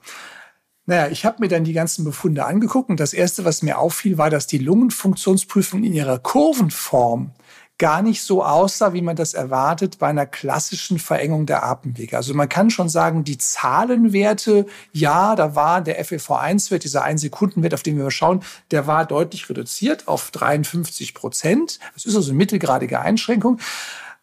Naja, 0.87 1.09
ich 1.09 1.25
habe 1.25 1.37
mir 1.41 1.49
dann 1.49 1.63
die 1.63 1.75
ganzen 1.75 2.05
Befunde 2.05 2.47
angeguckt 2.47 2.89
und 2.89 2.99
das 2.99 3.13
Erste, 3.13 3.45
was 3.45 3.63
mir 3.63 3.79
auffiel, 3.79 4.19
war, 4.19 4.31
dass 4.31 4.47
die 4.47 4.59
Lungenfunktionsprüfung 4.59 5.85
in 5.85 5.93
ihrer 5.93 6.19
Kurvenform 6.19 7.33
gar 7.77 8.03
nicht 8.03 8.23
so 8.23 8.43
aussah, 8.45 8.93
wie 8.95 9.03
man 9.03 9.15
das 9.15 9.35
erwartet 9.35 9.99
bei 9.99 10.09
einer 10.09 10.27
klassischen 10.27 10.99
Verengung 10.99 11.47
der 11.47 11.65
Atemwege. 11.65 12.17
Also 12.17 12.35
man 12.35 12.49
kann 12.49 12.71
schon 12.71 12.89
sagen, 12.89 13.25
die 13.25 13.39
Zahlenwerte, 13.39 14.67
ja, 14.93 15.37
da 15.37 15.55
war 15.55 15.83
der 15.83 16.05
FEV1-Wert, 16.05 16.85
dieser 16.85 17.05
1-Sekunden-Wert, 17.05 17.75
auf 17.75 17.83
den 17.83 17.97
wir 17.97 18.11
schauen, 18.11 18.43
der 18.71 18.87
war 18.87 19.05
deutlich 19.05 19.49
reduziert 19.49 20.09
auf 20.09 20.31
53 20.31 21.15
Prozent. 21.15 21.79
Das 21.95 22.05
ist 22.05 22.17
also 22.17 22.31
eine 22.31 22.39
mittelgradige 22.39 23.01
Einschränkung. 23.01 23.59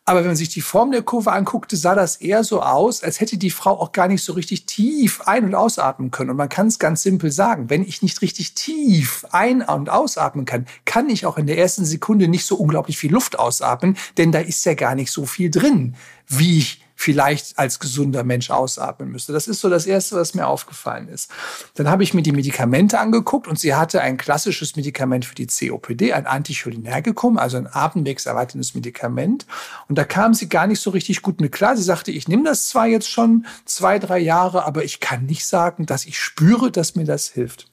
Aber 0.09 0.21
wenn 0.21 0.27
man 0.27 0.35
sich 0.37 0.47
die 0.47 0.61
Form 0.61 0.91
der 0.93 1.01
Kurve 1.01 1.33
anguckte, 1.33 1.75
sah 1.75 1.93
das 1.93 2.15
eher 2.15 2.45
so 2.45 2.61
aus, 2.61 3.03
als 3.03 3.19
hätte 3.19 3.37
die 3.37 3.49
Frau 3.49 3.77
auch 3.77 3.91
gar 3.91 4.07
nicht 4.07 4.23
so 4.23 4.31
richtig 4.31 4.65
tief 4.65 5.19
ein- 5.25 5.43
und 5.43 5.53
ausatmen 5.53 6.11
können. 6.11 6.29
Und 6.29 6.37
man 6.37 6.47
kann 6.47 6.67
es 6.67 6.79
ganz 6.79 7.01
simpel 7.01 7.29
sagen, 7.29 7.69
wenn 7.69 7.83
ich 7.83 8.01
nicht 8.01 8.21
richtig 8.21 8.53
tief 8.53 9.25
ein- 9.31 9.61
und 9.61 9.89
ausatmen 9.89 10.45
kann, 10.45 10.65
kann 10.85 11.09
ich 11.09 11.25
auch 11.25 11.37
in 11.37 11.45
der 11.45 11.57
ersten 11.57 11.83
Sekunde 11.83 12.29
nicht 12.29 12.45
so 12.45 12.55
unglaublich 12.55 12.97
viel 12.97 13.11
Luft 13.11 13.37
ausatmen, 13.37 13.97
denn 14.15 14.31
da 14.31 14.39
ist 14.39 14.65
ja 14.65 14.75
gar 14.75 14.95
nicht 14.95 15.11
so 15.11 15.25
viel 15.25 15.51
drin, 15.51 15.95
wie 16.29 16.59
ich 16.59 16.86
vielleicht 16.99 17.59
als 17.59 17.79
gesunder 17.79 18.23
Mensch 18.23 18.49
ausatmen 18.49 19.11
müsste. 19.11 19.31
Das 19.31 19.47
ist 19.47 19.61
so 19.61 19.69
das 19.69 19.85
Erste, 19.85 20.15
was 20.15 20.33
mir 20.33 20.47
aufgefallen 20.47 21.07
ist. 21.07 21.29
Dann 21.75 21.87
habe 21.87 22.01
ich 22.01 22.15
mir 22.15 22.23
die 22.23 22.31
Medikamente 22.31 22.99
angeguckt 22.99 23.47
und 23.47 23.59
sie 23.59 23.75
hatte 23.75 24.01
ein 24.01 24.17
klassisches 24.17 24.75
Medikament 24.75 25.23
für 25.23 25.35
die 25.35 25.45
COPD, 25.45 26.13
ein 26.13 26.25
Anticholinergikum, 26.25 27.37
also 27.37 27.57
ein 27.57 27.69
atemwegserweiterndes 27.71 28.73
Medikament. 28.73 29.45
Und 29.87 29.97
da 29.97 30.05
kam 30.05 30.33
sie 30.33 30.49
gar 30.49 30.65
nicht 30.65 30.81
so 30.81 30.89
richtig 30.89 31.21
gut 31.21 31.39
mit 31.39 31.51
klar. 31.51 31.77
Sie 31.77 31.83
sagte, 31.83 32.11
ich 32.11 32.27
nehme 32.27 32.43
das 32.43 32.67
zwar 32.67 32.87
jetzt 32.87 33.09
schon 33.09 33.45
zwei, 33.65 33.99
drei 33.99 34.17
Jahre, 34.17 34.65
aber 34.65 34.83
ich 34.83 34.99
kann 34.99 35.27
nicht 35.27 35.45
sagen, 35.45 35.85
dass 35.85 36.05
ich 36.05 36.19
spüre, 36.19 36.71
dass 36.71 36.95
mir 36.95 37.05
das 37.05 37.27
hilft. 37.27 37.69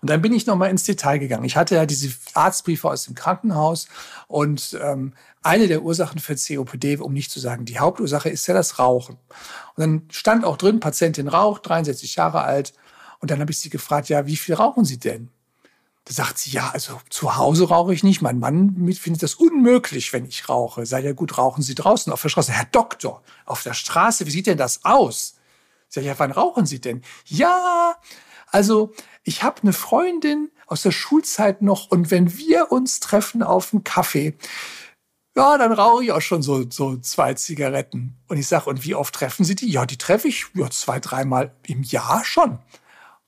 Und 0.00 0.10
dann 0.10 0.22
bin 0.22 0.32
ich 0.32 0.46
nochmal 0.46 0.70
ins 0.70 0.84
Detail 0.84 1.18
gegangen. 1.18 1.44
Ich 1.44 1.56
hatte 1.56 1.74
ja 1.74 1.86
diese 1.86 2.10
Arztbriefe 2.34 2.88
aus 2.88 3.04
dem 3.04 3.14
Krankenhaus 3.14 3.88
und 4.28 4.78
ähm, 4.82 5.14
eine 5.42 5.68
der 5.68 5.82
Ursachen 5.82 6.20
für 6.20 6.36
COPD, 6.36 6.98
um 6.98 7.12
nicht 7.12 7.30
zu 7.30 7.40
sagen 7.40 7.64
die 7.64 7.78
Hauptursache, 7.78 8.28
ist 8.28 8.46
ja 8.46 8.54
das 8.54 8.78
Rauchen. 8.78 9.16
Und 9.76 9.80
dann 9.80 10.02
stand 10.10 10.44
auch 10.44 10.56
drin, 10.56 10.80
Patientin 10.80 11.28
raucht, 11.28 11.68
63 11.68 12.16
Jahre 12.16 12.42
alt. 12.42 12.74
Und 13.20 13.30
dann 13.30 13.40
habe 13.40 13.50
ich 13.50 13.58
sie 13.58 13.70
gefragt, 13.70 14.08
ja, 14.08 14.26
wie 14.26 14.36
viel 14.36 14.54
rauchen 14.54 14.84
Sie 14.84 14.98
denn? 14.98 15.30
Da 16.04 16.14
sagt 16.14 16.38
sie, 16.38 16.50
ja, 16.50 16.70
also 16.70 16.98
zu 17.10 17.36
Hause 17.36 17.68
rauche 17.68 17.92
ich 17.92 18.02
nicht. 18.02 18.22
Mein 18.22 18.38
Mann 18.38 18.92
findet 18.94 19.22
das 19.22 19.34
unmöglich, 19.34 20.12
wenn 20.12 20.24
ich 20.24 20.48
rauche. 20.48 20.86
Sei 20.86 21.00
ja 21.00 21.12
gut, 21.12 21.36
rauchen 21.38 21.62
Sie 21.62 21.74
draußen 21.74 22.12
auf 22.12 22.22
der 22.22 22.30
Straße. 22.30 22.52
Herr 22.52 22.64
Doktor, 22.64 23.22
auf 23.44 23.62
der 23.62 23.74
Straße, 23.74 24.26
wie 24.26 24.30
sieht 24.30 24.46
denn 24.46 24.58
das 24.58 24.84
aus? 24.84 25.36
Sag 25.88 26.02
ich, 26.02 26.06
ja, 26.06 26.18
wann 26.18 26.32
rauchen 26.32 26.66
Sie 26.66 26.80
denn? 26.80 27.02
Ja, 27.26 27.96
also 28.46 28.92
ich 29.22 29.42
habe 29.42 29.62
eine 29.62 29.72
Freundin 29.72 30.50
aus 30.66 30.82
der 30.82 30.92
Schulzeit 30.92 31.62
noch 31.62 31.90
und 31.90 32.10
wenn 32.10 32.36
wir 32.36 32.72
uns 32.72 33.00
treffen 33.00 33.42
auf 33.42 33.72
einen 33.72 33.84
Kaffee, 33.84 34.34
ja, 35.36 35.58
dann 35.58 35.72
rauche 35.72 36.04
ich 36.04 36.12
auch 36.12 36.20
schon 36.20 36.42
so, 36.42 36.68
so 36.70 36.96
zwei 36.96 37.34
Zigaretten. 37.34 38.16
Und 38.28 38.38
ich 38.38 38.48
sage, 38.48 38.68
und 38.68 38.84
wie 38.84 38.94
oft 38.94 39.14
treffen 39.14 39.44
Sie 39.44 39.54
die? 39.54 39.70
Ja, 39.70 39.86
die 39.86 39.96
treffe 39.96 40.28
ich 40.28 40.46
ja, 40.54 40.68
zwei, 40.70 40.98
dreimal 40.98 41.54
im 41.66 41.82
Jahr 41.82 42.24
schon. 42.24 42.58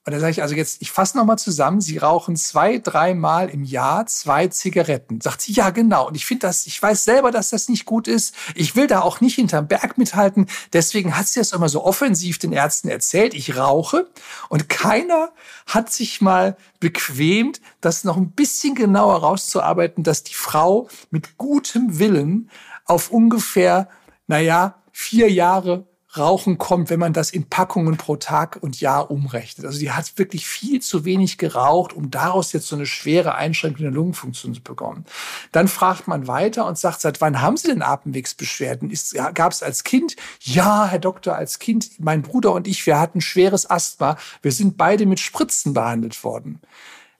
Und 0.05 0.13
da 0.13 0.19
sage 0.19 0.33
ich 0.33 0.43
also 0.43 0.57
jetzt, 0.57 0.83
ich 0.83 0.91
fasse 0.91 1.17
nochmal 1.17 1.39
zusammen, 1.39 1.81
Sie 1.81 1.99
rauchen 1.99 2.35
zwei, 2.35 2.79
dreimal 2.79 3.49
im 3.49 3.63
Jahr 3.63 4.07
zwei 4.07 4.49
Zigaretten. 4.49 5.21
Sagt 5.21 5.43
sie, 5.43 5.53
ja 5.53 5.71
genau. 5.71 6.09
Und 6.09 6.17
ich 6.17 6.27
finde 6.27 6.49
das, 6.49 6.67
ich 6.67 6.83
weiß 6.83 7.05
selber, 7.05 7.31
dass 7.31 7.51
das 7.51 7.69
nicht 7.69 7.85
gut 7.85 8.09
ist. 8.09 8.35
Ich 8.57 8.75
will 8.75 8.89
da 8.89 9.03
auch 9.03 9.21
nicht 9.21 9.37
hinterm 9.37 9.69
Berg 9.69 9.99
mithalten. 9.99 10.47
Deswegen 10.73 11.17
hat 11.17 11.29
sie 11.29 11.39
das 11.39 11.53
immer 11.53 11.69
so 11.69 11.85
offensiv 11.85 12.39
den 12.39 12.53
Ärzten 12.53 12.89
erzählt. 12.89 13.33
Ich 13.33 13.57
rauche. 13.57 14.11
Und 14.49 14.69
keiner 14.69 15.31
hat 15.67 15.93
sich 15.93 16.21
mal 16.21 16.57
bequemt, 16.81 17.61
das 17.81 18.03
noch 18.03 18.17
ein 18.17 18.33
bisschen 18.33 18.75
genauer 18.75 19.21
rauszuarbeiten, 19.21 20.03
dass 20.03 20.25
die 20.25 20.35
Frau 20.35 20.89
mit 21.11 21.39
gutem 21.39 22.01
Willen 22.01 22.51
auf 22.87 23.13
ungefähr, 23.13 23.89
naja, 24.27 24.83
vier 24.91 25.31
Jahre 25.31 25.87
Rauchen 26.17 26.59
kommt, 26.59 26.91
wenn 26.91 27.01
man 27.01 27.13
das 27.13 27.31
in 27.31 27.49
Packungen 27.49 27.97
pro 27.97 28.17
Tag 28.17 28.59
und 28.61 28.81
Jahr 28.81 29.11
umrechnet. 29.11 29.67
Also 29.67 29.79
die 29.79 29.93
hat 29.93 30.19
wirklich 30.19 30.47
viel 30.47 30.81
zu 30.83 31.05
wenig 31.05 31.39
geraucht, 31.39 31.95
um 31.95 32.11
daraus 32.11 32.53
jetzt 32.53 32.69
so 32.69 32.77
eine 32.77 32.87
schwere 32.87 33.35
Einschränkung 33.35 33.83
der 33.83 33.93
Lungenfunktion 33.93 34.55
zu 34.55 34.63
bekommen. 34.63 35.07
Dann 35.53 35.69
fragt 35.69 36.09
man 36.09 36.27
weiter 36.27 36.67
und 36.67 36.77
sagt, 36.77 37.01
seit 37.01 37.21
wann 37.21 37.41
haben 37.41 37.57
Sie 37.57 37.69
denn 37.69 37.83
Atemwegsbeschwerden? 37.83 38.93
Gab 39.35 39.53
es 39.53 39.63
als 39.63 39.85
Kind? 39.85 40.17
Ja, 40.41 40.87
Herr 40.87 40.99
Doktor, 40.99 41.37
als 41.37 41.59
Kind, 41.59 41.91
mein 41.99 42.23
Bruder 42.23 42.53
und 42.53 42.69
ich, 42.69 42.87
wir 42.87 42.99
hatten 42.99 43.21
schweres 43.21 43.69
Asthma. 43.69 44.17
Wir 44.43 44.53
sind 44.53 44.77
beide 44.77 45.07
mit 45.07 45.21
Spritzen 45.21 45.73
behandelt 45.73 46.23
worden 46.25 46.61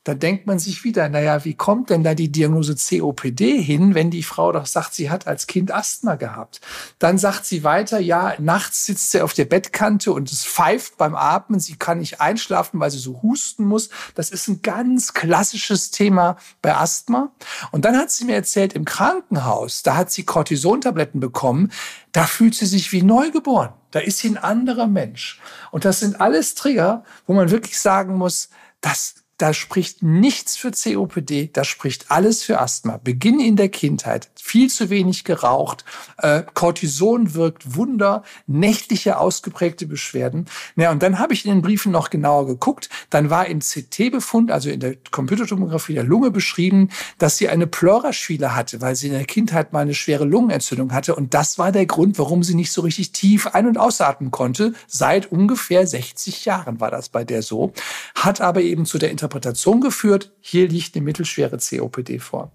da 0.05 0.15
denkt 0.15 0.47
man 0.49 0.59
sich 0.59 0.83
wieder, 0.83 1.09
naja, 1.09 1.45
wie 1.45 1.55
kommt 1.55 1.91
denn 1.91 2.03
da 2.03 2.15
die 2.15 2.33
Diagnose 2.33 2.75
COPD 2.75 3.63
hin, 3.63 3.95
wenn 3.95 4.11
die 4.11 4.25
Frau 4.25 4.51
doch 4.51 4.67
sagt, 4.67 4.95
sie 4.95 5.11
hat 5.11 5.29
als 5.29 5.47
Kind 5.47 5.73
Asthma 5.73 6.17
gehabt? 6.17 6.61
Dann 6.99 7.19
sagt 7.19 7.47
sie 7.47 7.63
weiter, 7.63 8.01
ja, 8.01 8.35
nachts 8.41 8.85
sitzt 8.85 9.13
sie 9.13 9.21
auf 9.21 9.33
der 9.33 9.45
Bettkante 9.45 10.13
und 10.13 10.33
es 10.33 10.45
pfeift 10.45 10.97
beim 10.97 11.15
Atmen, 11.15 11.61
sie 11.61 11.77
kann 11.77 12.01
nicht 12.01 12.21
einschlafen, 12.21 12.81
weil 12.81 12.91
sie 12.91 12.99
so 12.99 13.23
husten 13.23 13.65
muss. 13.65 13.91
Das 14.17 14.31
ist 14.31 14.49
ein 14.49 14.63
ganz 14.63 15.15
klassisches 15.15 15.93
Thema 15.93 16.37
bei 16.63 16.75
Asthma. 16.75 17.31
Und 17.71 17.85
dann 17.85 17.97
hat 17.97 18.11
sie 18.11 18.25
mir 18.25 18.35
erzählt, 18.35 18.73
im 18.73 18.85
Krankenhaus, 18.85 19.85
da 19.85 19.97
hat 19.97 20.11
sie 20.11 20.25
Cortisontabletten 20.25 21.21
bekommen, 21.21 21.71
da 22.11 22.27
fühlt 22.27 22.57
sie 22.57 22.67
sich 22.67 22.91
wie 22.91 23.03
neugeboren. 23.03 23.71
Da 23.93 24.01
ist 24.01 24.19
sie 24.19 24.31
ein 24.31 24.39
anderer 24.39 24.89
Mensch. 24.89 25.41
Und 25.71 25.85
das 25.85 26.01
sind 26.01 26.21
alles 26.21 26.57
Trigger, 26.57 27.05
wo 27.27 27.35
man 27.35 27.51
wirklich 27.51 27.79
sagen 27.79 28.17
muss, 28.17 28.49
das 28.81 29.22
da 29.39 29.53
spricht 29.55 30.03
nichts 30.03 30.57
für 30.57 30.71
COPD, 30.71 31.51
da 31.53 31.65
spricht 31.65 32.11
alles 32.11 32.43
für 32.43 32.61
Asthma. 32.61 32.99
Beginn 32.99 33.41
in 33.41 33.57
der 33.57 33.69
Kindheit, 33.71 34.31
viel 34.37 34.71
zu 34.71 34.91
wenig 34.91 35.25
geraucht, 35.25 35.85
äh, 36.19 36.43
Cortison 36.55 37.35
wirkt 37.35 37.75
Wunder, 37.75 38.23
nächtliche 38.47 39.19
ausgeprägte 39.19 39.87
Beschwerden. 39.87 40.47
Ja, 40.77 40.93
und 40.93 41.03
dann 41.03 41.19
habe 41.19 41.33
ich 41.33 41.45
in 41.45 41.53
den 41.53 41.63
Briefen 41.63 41.91
noch 41.93 42.11
genauer 42.11 42.47
geguckt. 42.47 42.89
Dann 43.11 43.31
war 43.31 43.47
im 43.47 43.61
CT-Befund, 43.61 44.51
also 44.51 44.71
in 44.71 44.81
der 44.81 44.97
Computertomographie 45.11 45.95
der 45.95 46.05
Lunge 46.05 46.31
beschrieben, 46.31 46.91
dass 47.19 47.39
sie 47.39 47.49
eine 47.49 47.67
Pleuraschwile 47.67 48.55
hatte, 48.55 48.81
weil 48.81 48.95
sie 48.95 49.09
in 49.09 49.15
der 49.15 49.25
Kindheit 49.25 49.73
mal 49.73 49.81
eine 49.81 49.95
schwere 49.95 50.25
Lungenentzündung 50.25 50.93
hatte. 50.93 51.17
Und 51.17 51.35
das 51.35 51.59
war 51.59 51.73
der 51.73 51.87
Grund, 51.87 52.19
warum 52.19 52.43
sie 52.43 52.55
nicht 52.55 52.73
so 52.73 52.83
richtig 52.83 53.13
tief 53.13 53.49
ein- 53.49 53.67
und 53.67 53.79
ausatmen 53.79 54.31
konnte. 54.31 54.75
Seit 54.87 55.33
ungefähr 55.33 55.87
60 55.87 56.45
Jahren 56.45 56.81
war 56.81 56.91
das 56.91 57.09
bei 57.09 57.25
der 57.25 57.43
so. 57.43 57.73
Hat 58.15 58.41
aber 58.41 58.61
eben 58.61 58.87
zu 58.87 58.99
der 58.99 59.11
Interpretation 59.23 59.81
geführt, 59.81 60.33
hier 60.41 60.69
liegt 60.69 60.97
eine 60.97 61.05
mittelschwere 61.05 61.59
COPD 61.59 62.19
vor. 62.19 62.51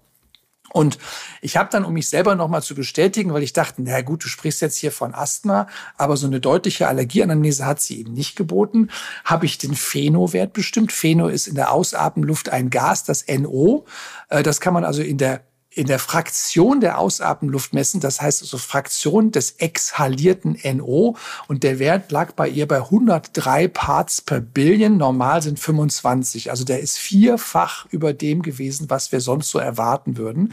Und 0.70 0.98
ich 1.40 1.56
habe 1.56 1.70
dann, 1.72 1.86
um 1.86 1.94
mich 1.94 2.10
selber 2.10 2.34
nochmal 2.34 2.62
zu 2.62 2.74
bestätigen, 2.74 3.32
weil 3.32 3.42
ich 3.42 3.54
dachte, 3.54 3.82
na 3.82 4.02
gut, 4.02 4.24
du 4.24 4.28
sprichst 4.28 4.60
jetzt 4.60 4.76
hier 4.76 4.92
von 4.92 5.14
Asthma, 5.14 5.66
aber 5.96 6.18
so 6.18 6.26
eine 6.26 6.40
deutliche 6.40 6.88
Allergieanamnese 6.88 7.64
hat 7.64 7.80
sie 7.80 8.00
eben 8.00 8.12
nicht 8.12 8.36
geboten, 8.36 8.90
habe 9.24 9.46
ich 9.46 9.56
den 9.56 9.74
Pheno-Wert 9.74 10.52
bestimmt. 10.52 10.92
Pheno 10.92 11.28
ist 11.28 11.46
in 11.46 11.54
der 11.54 11.72
Ausatmenluft 11.72 12.50
ein 12.50 12.68
Gas, 12.68 13.04
das 13.04 13.24
NO. 13.26 13.86
Äh, 14.28 14.42
das 14.42 14.60
kann 14.60 14.74
man 14.74 14.84
also 14.84 15.00
in 15.00 15.16
der 15.16 15.47
in 15.78 15.86
der 15.86 16.00
Fraktion 16.00 16.80
der 16.80 16.98
Ausatmenluft 16.98 17.72
messen, 17.72 18.00
das 18.00 18.20
heißt 18.20 18.42
also 18.42 18.58
Fraktion 18.58 19.30
des 19.30 19.52
exhalierten 19.52 20.58
NO 20.74 21.16
und 21.46 21.62
der 21.62 21.78
Wert 21.78 22.10
lag 22.10 22.32
bei 22.32 22.48
ihr 22.48 22.66
bei 22.66 22.78
103 22.78 23.68
Parts 23.68 24.20
per 24.20 24.40
Billion, 24.40 24.96
normal 24.96 25.40
sind 25.40 25.60
25, 25.60 26.50
also 26.50 26.64
der 26.64 26.80
ist 26.80 26.98
vierfach 26.98 27.86
über 27.90 28.12
dem 28.12 28.42
gewesen, 28.42 28.90
was 28.90 29.12
wir 29.12 29.20
sonst 29.20 29.50
so 29.50 29.60
erwarten 29.60 30.16
würden. 30.16 30.52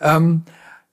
Ähm, 0.00 0.42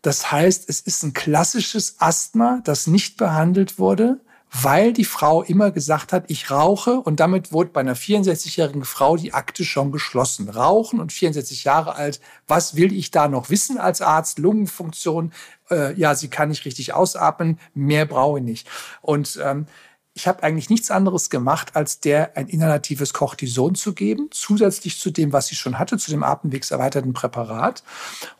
das 0.03 0.31
heißt, 0.31 0.69
es 0.69 0.79
ist 0.79 1.01
ein 1.01 1.13
klassisches 1.13 1.95
Asthma, 1.97 2.61
das 2.63 2.85
nicht 2.85 3.17
behandelt 3.17 3.79
wurde 3.79 4.19
weil 4.53 4.93
die 4.93 5.03
Frau 5.03 5.41
immer 5.41 5.71
gesagt 5.71 6.13
hat, 6.13 6.25
ich 6.27 6.51
rauche 6.51 6.99
und 6.99 7.19
damit 7.19 7.51
wurde 7.51 7.71
bei 7.71 7.79
einer 7.79 7.95
64-jährigen 7.95 8.85
Frau 8.85 9.17
die 9.17 9.33
Akte 9.33 9.65
schon 9.65 9.91
geschlossen. 9.91 10.47
Rauchen 10.47 10.99
und 10.99 11.11
64 11.11 11.63
Jahre 11.63 11.95
alt, 11.95 12.21
was 12.47 12.75
will 12.75 12.93
ich 12.93 13.09
da 13.09 13.27
noch 13.27 13.49
wissen 13.49 13.79
als 13.79 14.01
Arzt? 14.01 14.37
Lungenfunktion, 14.37 15.33
äh, 15.71 15.93
ja, 15.95 16.13
sie 16.13 16.27
kann 16.27 16.49
nicht 16.49 16.65
richtig 16.65 16.93
ausatmen, 16.93 17.59
mehr 17.73 18.05
brauche 18.05 18.37
ich 18.37 18.45
nicht. 18.45 18.69
Und 19.01 19.39
ähm, 19.43 19.65
ich 20.13 20.27
habe 20.27 20.43
eigentlich 20.43 20.69
nichts 20.69 20.91
anderes 20.91 21.31
gemacht, 21.31 21.75
als 21.75 21.99
der 21.99 22.37
ein 22.37 22.47
inhalatives 22.47 23.13
Cortison 23.13 23.73
zu 23.73 23.93
geben, 23.93 24.27
zusätzlich 24.29 24.99
zu 24.99 25.09
dem, 25.09 25.33
was 25.33 25.47
sie 25.47 25.55
schon 25.55 25.79
hatte, 25.79 25.97
zu 25.97 26.11
dem 26.11 26.23
atemwegserweiterten 26.23 27.13
Präparat. 27.13 27.83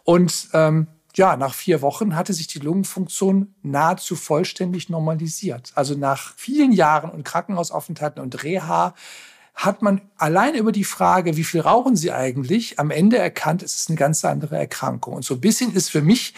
Und 0.03 0.49
ähm, 0.53 0.85
ja, 1.15 1.37
nach 1.37 1.53
vier 1.53 1.81
Wochen 1.81 2.15
hatte 2.15 2.33
sich 2.33 2.47
die 2.47 2.59
Lungenfunktion 2.59 3.53
nahezu 3.61 4.15
vollständig 4.15 4.89
normalisiert. 4.89 5.71
Also 5.75 5.95
nach 5.95 6.33
vielen 6.35 6.71
Jahren 6.71 7.11
und 7.11 7.23
Krankenhausaufenthalten 7.23 8.21
und 8.21 8.43
Reha 8.43 8.95
hat 9.53 9.83
man 9.83 10.01
allein 10.17 10.55
über 10.55 10.71
die 10.71 10.83
Frage, 10.83 11.37
wie 11.37 11.43
viel 11.43 11.61
rauchen 11.61 11.95
Sie 11.95 12.11
eigentlich, 12.11 12.79
am 12.79 12.89
Ende 12.89 13.17
erkannt, 13.17 13.61
es 13.61 13.75
ist 13.75 13.89
eine 13.89 13.97
ganz 13.97 14.25
andere 14.25 14.57
Erkrankung. 14.57 15.13
Und 15.13 15.25
so 15.25 15.35
ein 15.35 15.41
bisschen 15.41 15.73
ist 15.73 15.89
für 15.89 16.01
mich 16.01 16.33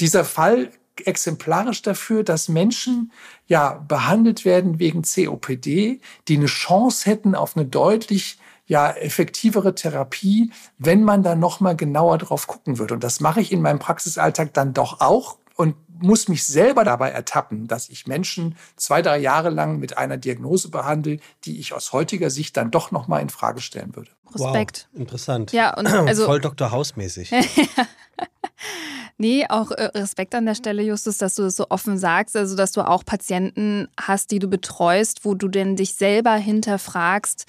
dieser 0.00 0.24
Fall 0.24 0.70
exemplarisch 1.04 1.82
dafür, 1.82 2.24
dass 2.24 2.48
Menschen 2.48 3.12
ja 3.46 3.74
behandelt 3.86 4.44
werden 4.44 4.78
wegen 4.78 5.02
COPD, 5.02 6.00
die 6.26 6.36
eine 6.36 6.46
Chance 6.46 7.08
hätten 7.08 7.34
auf 7.34 7.56
eine 7.56 7.66
deutlich 7.66 8.38
ja 8.68 8.90
effektivere 8.92 9.74
Therapie, 9.74 10.52
wenn 10.78 11.02
man 11.02 11.22
da 11.22 11.34
noch 11.34 11.58
mal 11.60 11.74
genauer 11.74 12.18
drauf 12.18 12.46
gucken 12.46 12.78
würde. 12.78 12.94
Und 12.94 13.04
das 13.04 13.20
mache 13.20 13.40
ich 13.40 13.50
in 13.50 13.60
meinem 13.60 13.80
Praxisalltag 13.80 14.54
dann 14.54 14.74
doch 14.74 15.00
auch 15.00 15.38
und 15.56 15.74
muss 16.00 16.28
mich 16.28 16.46
selber 16.46 16.84
dabei 16.84 17.10
ertappen, 17.10 17.66
dass 17.66 17.88
ich 17.88 18.06
Menschen 18.06 18.56
zwei, 18.76 19.02
drei 19.02 19.18
Jahre 19.18 19.50
lang 19.50 19.80
mit 19.80 19.98
einer 19.98 20.16
Diagnose 20.16 20.70
behandle, 20.70 21.18
die 21.44 21.58
ich 21.58 21.72
aus 21.72 21.92
heutiger 21.92 22.30
Sicht 22.30 22.56
dann 22.56 22.70
doch 22.70 22.92
noch 22.92 23.08
mal 23.08 23.18
in 23.18 23.30
Frage 23.30 23.60
stellen 23.60 23.96
würde. 23.96 24.10
Respekt. 24.32 24.88
Wow, 24.92 25.00
interessant. 25.00 25.52
Ja, 25.52 25.76
und 25.76 25.86
also 25.86 26.26
voll 26.26 26.40
Dr. 26.40 26.70
Hausmäßig. 26.70 27.32
Nee, 29.20 29.46
auch 29.48 29.72
äh, 29.72 29.86
Respekt 29.98 30.32
an 30.36 30.46
der 30.46 30.54
Stelle, 30.54 30.82
Justus, 30.82 31.18
dass 31.18 31.34
du 31.34 31.42
das 31.42 31.56
so 31.56 31.66
offen 31.70 31.98
sagst, 31.98 32.36
also 32.36 32.54
dass 32.54 32.70
du 32.70 32.82
auch 32.82 33.04
Patienten 33.04 33.88
hast, 34.00 34.30
die 34.30 34.38
du 34.38 34.46
betreust, 34.46 35.24
wo 35.24 35.34
du 35.34 35.48
denn 35.48 35.74
dich 35.74 35.94
selber 35.94 36.34
hinterfragst, 36.34 37.44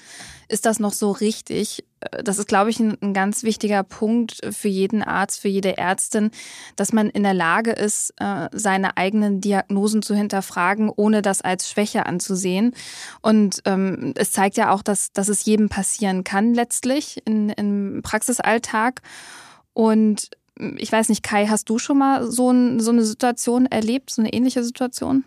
ist 0.48 0.66
das 0.66 0.80
noch 0.80 0.92
so 0.92 1.12
richtig? 1.12 1.84
Äh, 2.00 2.24
das 2.24 2.38
ist, 2.38 2.48
glaube 2.48 2.70
ich, 2.70 2.80
ein, 2.80 2.98
ein 3.00 3.14
ganz 3.14 3.44
wichtiger 3.44 3.84
Punkt 3.84 4.40
für 4.50 4.66
jeden 4.66 5.04
Arzt, 5.04 5.38
für 5.38 5.46
jede 5.46 5.78
Ärztin, 5.78 6.32
dass 6.74 6.92
man 6.92 7.08
in 7.08 7.22
der 7.22 7.34
Lage 7.34 7.70
ist, 7.70 8.14
äh, 8.18 8.48
seine 8.50 8.96
eigenen 8.96 9.40
Diagnosen 9.40 10.02
zu 10.02 10.16
hinterfragen, 10.16 10.90
ohne 10.90 11.22
das 11.22 11.40
als 11.40 11.70
Schwäche 11.70 12.04
anzusehen. 12.04 12.74
Und 13.22 13.62
ähm, 13.64 14.12
es 14.16 14.32
zeigt 14.32 14.56
ja 14.56 14.72
auch, 14.72 14.82
dass, 14.82 15.12
dass 15.12 15.28
es 15.28 15.44
jedem 15.44 15.68
passieren 15.68 16.24
kann 16.24 16.52
letztlich 16.52 17.22
in, 17.26 17.50
im 17.50 18.00
Praxisalltag. 18.02 19.02
Und 19.72 20.30
ich 20.76 20.92
weiß 20.92 21.08
nicht, 21.08 21.22
Kai, 21.22 21.46
hast 21.46 21.68
du 21.68 21.78
schon 21.78 21.98
mal 21.98 22.30
so, 22.30 22.50
ein, 22.50 22.80
so 22.80 22.90
eine 22.90 23.02
Situation 23.02 23.66
erlebt, 23.66 24.10
so 24.10 24.22
eine 24.22 24.32
ähnliche 24.32 24.62
Situation? 24.62 25.24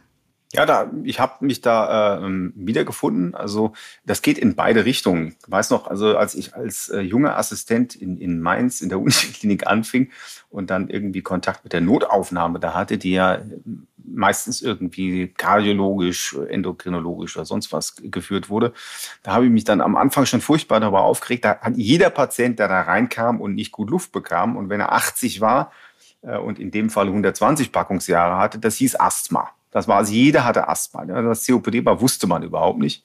Ja, 0.56 0.68
da, 0.68 0.92
ich 1.04 1.20
habe 1.20 1.44
mich 1.44 1.62
da 1.62 2.20
äh, 2.20 2.52
wiedergefunden. 2.54 3.34
Also 3.34 3.74
das 4.06 4.22
geht 4.22 4.38
in 4.38 4.56
beide 4.56 4.86
Richtungen. 4.86 5.36
Ich 5.44 5.52
weiß 5.52 5.72
noch, 5.72 5.88
also 5.88 6.16
als 6.16 6.36
ich 6.36 6.54
als 6.54 6.89
äh, 6.89 7.00
junger 7.00 7.38
Assistent 7.38 7.96
in, 7.96 8.18
in 8.20 8.39
Mainz 8.39 8.80
in 8.82 8.89
der 8.89 9.00
Uniklinik 9.02 9.66
anfing 9.66 10.12
und 10.52 10.70
dann 10.70 10.89
irgendwie 10.89 11.24
Kontakt 11.24 11.63
mit 11.63 11.74
der 11.74 11.82
Notaufnahme 11.82 12.60
da 12.60 12.76
hatte, 12.76 13.00
die 13.00 13.13
ja 13.13 13.39
meistens 14.06 14.62
irgendwie 14.62 15.30
kardiologisch, 15.30 16.38
endokrinologisch 16.50 17.36
oder 17.36 17.46
sonst 17.46 17.74
was 17.74 17.96
geführt 17.98 18.50
wurde. 18.50 18.74
Da 19.24 19.34
habe 19.34 19.46
ich 19.46 19.52
mich 19.52 19.63
dann 19.63 19.82
am 19.82 19.96
Anfang 19.96 20.28
schon 20.28 20.42
furchtbar 20.42 20.80
darüber 20.80 21.02
aufgeregt. 21.02 21.46
Da 21.46 21.62
hat 21.62 21.78
jeder 21.78 22.12
Patient, 22.12 22.60
der 22.60 22.68
da 22.68 22.82
reinkam 22.82 23.42
und 23.42 23.56
nicht 23.56 23.72
gut 23.72 23.89
Luft 23.89 24.12
bekam 24.12 24.56
und 24.56 24.70
wenn 24.70 24.82
er 24.82 24.92
80 24.92 25.42
war 25.42 25.72
äh, 26.22 26.38
und 26.38 26.60
in 26.60 26.70
dem 26.70 26.92
Fall 26.92 27.08
120 27.08 27.72
Packungsjahre 27.72 28.38
hatte, 28.38 28.60
das 28.60 28.76
hieß 28.76 29.00
Asthma. 29.00 29.50
Das 29.73 29.88
war 29.88 29.97
also 29.97 30.13
jeder 30.13 30.45
hatte 30.45 30.69
Asthma. 30.69 31.05
Das 31.05 31.45
COPD 31.45 31.83
war, 31.83 31.99
wusste 31.99 32.27
man 32.27 32.43
überhaupt 32.43 32.79
nicht. 32.79 33.03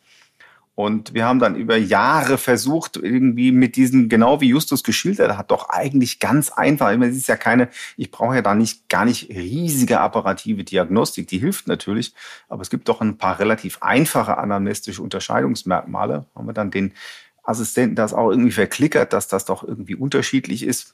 Und 0.78 1.12
wir 1.12 1.24
haben 1.24 1.40
dann 1.40 1.56
über 1.56 1.76
Jahre 1.76 2.38
versucht, 2.38 2.98
irgendwie 2.98 3.50
mit 3.50 3.74
diesen, 3.74 4.08
genau 4.08 4.40
wie 4.40 4.50
Justus 4.50 4.84
geschildert 4.84 5.36
hat, 5.36 5.50
doch 5.50 5.70
eigentlich 5.70 6.20
ganz 6.20 6.52
einfach. 6.52 6.92
Es 7.00 7.16
ist 7.16 7.26
ja 7.26 7.36
keine, 7.36 7.68
ich 7.96 8.12
brauche 8.12 8.36
ja 8.36 8.42
da 8.42 8.54
nicht, 8.54 8.88
gar 8.88 9.04
nicht 9.04 9.28
riesige 9.28 9.98
apparative 9.98 10.62
Diagnostik, 10.62 11.26
die 11.26 11.38
hilft 11.38 11.66
natürlich, 11.66 12.14
aber 12.48 12.62
es 12.62 12.70
gibt 12.70 12.88
doch 12.88 13.00
ein 13.00 13.18
paar 13.18 13.40
relativ 13.40 13.78
einfache 13.82 14.38
anamnestische 14.38 15.02
Unterscheidungsmerkmale. 15.02 16.26
Haben 16.36 16.46
wir 16.46 16.52
dann 16.52 16.70
den 16.70 16.92
Assistenten 17.48 17.96
das 17.96 18.12
auch 18.12 18.30
irgendwie 18.30 18.52
verklickert, 18.52 19.14
dass 19.14 19.26
das 19.26 19.46
doch 19.46 19.64
irgendwie 19.64 19.94
unterschiedlich 19.94 20.62
ist. 20.62 20.92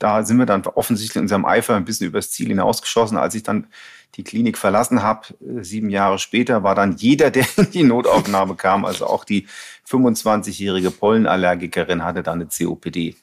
Da 0.00 0.24
sind 0.24 0.38
wir 0.38 0.46
dann 0.46 0.66
offensichtlich 0.66 1.16
in 1.16 1.22
unserem 1.22 1.44
Eifer 1.44 1.76
ein 1.76 1.84
bisschen 1.84 2.08
übers 2.08 2.32
Ziel 2.32 2.48
hinausgeschossen. 2.48 3.16
Als 3.16 3.36
ich 3.36 3.44
dann 3.44 3.68
die 4.16 4.24
Klinik 4.24 4.58
verlassen 4.58 5.02
habe, 5.02 5.28
äh, 5.40 5.62
sieben 5.62 5.90
Jahre 5.90 6.18
später, 6.18 6.64
war 6.64 6.74
dann 6.74 6.96
jeder, 6.96 7.30
der 7.32 7.46
in 7.56 7.70
die 7.70 7.84
Notaufnahme 7.84 8.56
kam, 8.56 8.84
also 8.84 9.06
auch 9.06 9.24
die 9.24 9.46
25-jährige 9.88 10.90
Pollenallergikerin 10.90 12.02
hatte 12.04 12.22
dann 12.22 12.40
eine 12.40 12.48
COPD. 12.48 13.14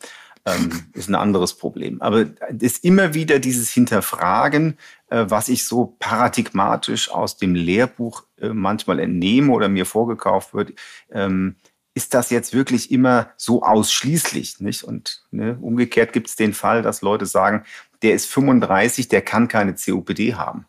Ähm, 0.43 0.71
ist 0.93 1.07
ein 1.07 1.15
anderes 1.15 1.53
Problem. 1.53 2.01
Aber 2.01 2.21
es 2.21 2.61
ist 2.61 2.83
immer 2.83 3.13
wieder 3.13 3.37
dieses 3.37 3.69
Hinterfragen, 3.69 4.77
äh, 5.09 5.25
was 5.27 5.49
ich 5.49 5.65
so 5.65 5.95
paradigmatisch 5.99 7.11
aus 7.11 7.37
dem 7.37 7.53
Lehrbuch 7.53 8.23
äh, 8.39 8.49
manchmal 8.49 8.99
entnehme 8.99 9.51
oder 9.51 9.69
mir 9.69 9.85
vorgekauft 9.85 10.55
wird. 10.55 10.73
Ähm, 11.11 11.57
ist 11.93 12.13
das 12.13 12.29
jetzt 12.29 12.53
wirklich 12.53 12.91
immer 12.91 13.31
so 13.37 13.63
ausschließlich? 13.63 14.59
Nicht? 14.61 14.83
Und 14.83 15.23
ne, 15.31 15.57
umgekehrt 15.61 16.13
gibt 16.13 16.27
es 16.27 16.35
den 16.35 16.53
Fall, 16.53 16.81
dass 16.81 17.01
Leute 17.01 17.25
sagen, 17.25 17.65
der 18.01 18.13
ist 18.13 18.25
35, 18.27 19.07
der 19.07 19.21
kann 19.21 19.47
keine 19.47 19.75
COPD 19.75 20.35
haben. 20.35 20.65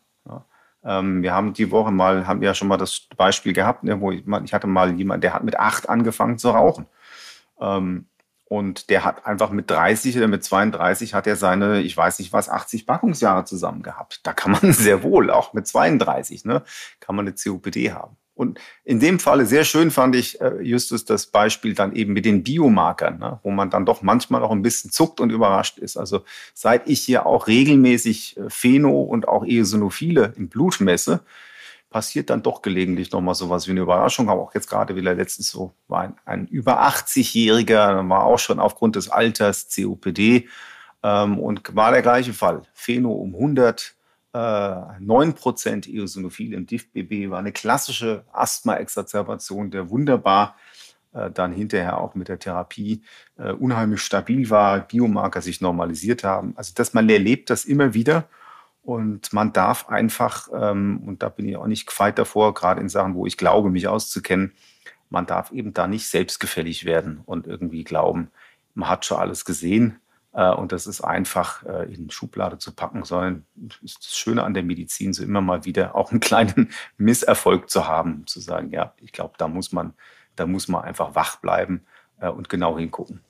Ähm, 0.85 1.23
wir 1.23 1.33
haben 1.33 1.53
die 1.53 1.71
Woche 1.71 1.93
mal, 1.93 2.27
haben 2.27 2.43
ja 2.43 2.55
schon 2.55 2.69
mal 2.69 2.77
das 2.77 3.07
Beispiel 3.17 3.53
gehabt, 3.53 3.85
ne, 3.85 4.01
wo 4.01 4.11
ich, 4.11 4.25
ich 4.45 4.53
hatte 4.53 4.67
mal 4.67 4.93
jemanden, 4.93 5.21
der 5.21 5.35
hat 5.35 5.45
mit 5.45 5.59
acht 5.59 5.89
angefangen 5.89 6.39
zu 6.39 6.51
rauchen. 6.51 6.87
Ähm, 7.61 8.07
und 8.45 8.91
der 8.91 9.05
hat 9.05 9.25
einfach 9.25 9.51
mit 9.51 9.71
30 9.71 10.17
oder 10.19 10.29
mit 10.29 10.45
32 10.45 11.15
hat 11.15 11.27
er 11.27 11.37
seine, 11.37 11.81
ich 11.81 11.97
weiß 11.97 12.19
nicht 12.19 12.33
was, 12.35 12.51
80 12.51 12.87
Packungsjahre 12.87 13.45
zusammen 13.45 13.83
gehabt. 13.83 14.21
Da 14.27 14.33
kann 14.33 14.53
man 14.53 14.73
sehr 14.73 15.03
wohl, 15.03 15.31
auch 15.31 15.53
mit 15.53 15.67
32, 15.67 16.45
ne, 16.45 16.63
kann 17.01 17.17
man 17.17 17.27
eine 17.27 17.35
COPD 17.35 17.93
haben. 17.93 18.17
Und 18.43 18.61
in 18.85 19.01
dem 19.01 19.19
Falle 19.19 19.47
sehr 19.47 19.65
schön 19.65 19.91
fand 19.91 20.17
ich, 20.17 20.41
äh, 20.41 20.61
Justus, 20.61 21.05
das 21.05 21.27
Beispiel 21.27 21.75
dann 21.75 21.95
eben 21.95 22.13
mit 22.13 22.25
den 22.25 22.43
Biomarkern, 22.43 23.19
ne, 23.19 23.39
wo 23.43 23.51
man 23.51 23.71
dann 23.71 23.87
doch 23.87 24.03
manchmal 24.03 24.43
auch 24.43 24.51
ein 24.51 24.63
bisschen 24.63 24.91
zuckt 24.91 25.21
und 25.21 25.31
überrascht 25.31 25.79
ist. 25.79 25.97
Also 25.97 26.25
seit 26.53 26.89
ich 26.89 27.01
hier 27.01 27.25
auch 27.25 27.47
regelmäßig 27.47 28.37
äh, 28.37 28.51
Pheno 28.51 29.01
und 29.03 29.29
auch 29.29 29.45
Eosinophile 29.47 30.35
im 30.37 30.49
Blut 30.49 30.81
messe, 30.81 31.21
passiert 31.89 32.31
dann 32.31 32.43
doch 32.43 32.63
gelegentlich 32.63 33.13
nochmal 33.13 33.37
sowas 33.37 33.69
wie 33.69 33.71
eine 33.71 33.83
Überraschung. 33.83 34.29
Aber 34.29 34.43
auch 34.43 34.55
jetzt 34.55 34.69
gerade 34.69 34.97
wieder 34.97 35.15
letztens 35.15 35.51
so 35.51 35.73
war 35.87 36.03
ein, 36.03 36.15
ein 36.25 36.47
über 36.49 36.83
80-Jähriger, 36.83 38.09
war 38.09 38.25
auch 38.25 38.39
schon 38.39 38.59
aufgrund 38.59 38.97
des 38.97 39.09
Alters 39.09 39.69
COPD 39.73 40.49
ähm, 41.05 41.39
und 41.39 41.77
war 41.77 41.93
der 41.93 42.03
gleiche 42.03 42.33
Fall. 42.33 42.63
Pheno 42.75 43.13
um 43.13 43.35
100 43.35 43.95
9% 44.35 45.87
äh, 45.89 45.97
Eosinophil 45.97 46.55
im 46.55 46.67
DIF-BB 46.67 47.31
war 47.31 47.39
eine 47.39 47.53
klassische 47.53 48.25
Asthma-Exazerbation, 48.33 49.71
der 49.71 49.91
wunderbar 49.91 50.57
äh, 51.13 51.31
dann 51.31 51.53
hinterher 51.53 51.99
auch 51.99 52.15
mit 52.15 52.29
der 52.29 52.39
Therapie 52.39 53.03
äh, 53.37 53.53
unheimlich 53.53 54.01
stabil 54.01 54.49
war, 54.49 54.81
Biomarker 54.81 55.43
sich 55.43 55.61
normalisiert 55.61 56.25
haben. 56.25 56.55
Also 56.57 56.73
dass 56.75 56.95
man 56.95 57.09
erlebt 57.09 57.51
das 57.51 57.65
immer 57.67 57.93
wieder 57.93 58.29
und 58.83 59.33
man 59.33 59.53
darf 59.53 59.89
einfach, 59.89 60.49
ähm, 60.55 61.03
und 61.07 61.23
da 61.23 61.29
bin 61.29 61.47
ich 61.47 61.57
auch 61.57 61.67
nicht 61.67 61.87
gefeit 61.87 62.19
davor, 62.19 62.55
gerade 62.55 62.81
in 62.81 62.89
Sachen, 62.89 63.15
wo 63.15 63.27
ich 63.27 63.37
glaube, 63.37 63.71
mich 63.71 63.87
auszukennen, 63.89 64.53
man 65.11 65.27
darf 65.27 65.53
eben 65.53 65.75
da 65.75 65.87
nicht 65.87 66.09
selbstgefällig 66.09 66.85
werden 66.87 67.21
und 67.27 67.47
irgendwie 67.47 67.85
glauben, 67.85 68.31
man 68.75 68.89
hat 68.89 69.05
schon 69.05 69.19
alles 69.19 69.45
gesehen. 69.45 70.01
Äh, 70.33 70.53
und 70.53 70.73
das 70.73 70.87
ist 70.87 71.03
einfach 71.03 71.65
äh, 71.65 71.93
in 71.93 72.11
Schublade 72.11 72.59
zu 72.59 72.73
packen, 72.73 73.05
sondern 73.05 73.47
ist 73.83 73.99
das 73.99 74.17
Schöne 74.17 74.43
an 74.45 74.55
der 74.55 74.63
Medizin, 74.63 75.13
so 75.13 75.23
immer 75.23 75.41
mal 75.41 75.65
wieder 75.65 75.95
auch 75.95 76.11
einen 76.11 76.21
kleinen 76.21 76.71
Misserfolg 76.97 77.71
zu 77.71 77.87
haben, 77.87 78.27
zu 78.27 78.41
sagen, 78.41 78.71
ja, 78.71 78.95
ich 78.99 79.13
glaube, 79.13 79.35
da 79.39 79.49
muss 79.49 79.73
man, 79.73 79.95
da 80.37 80.47
muss 80.47 80.69
man 80.69 80.83
einfach 80.83 81.15
wach 81.15 81.37
bleiben 81.37 81.85
äh, 82.21 82.29
und 82.29 82.49
genau 82.49 82.79
hingucken. 82.79 83.21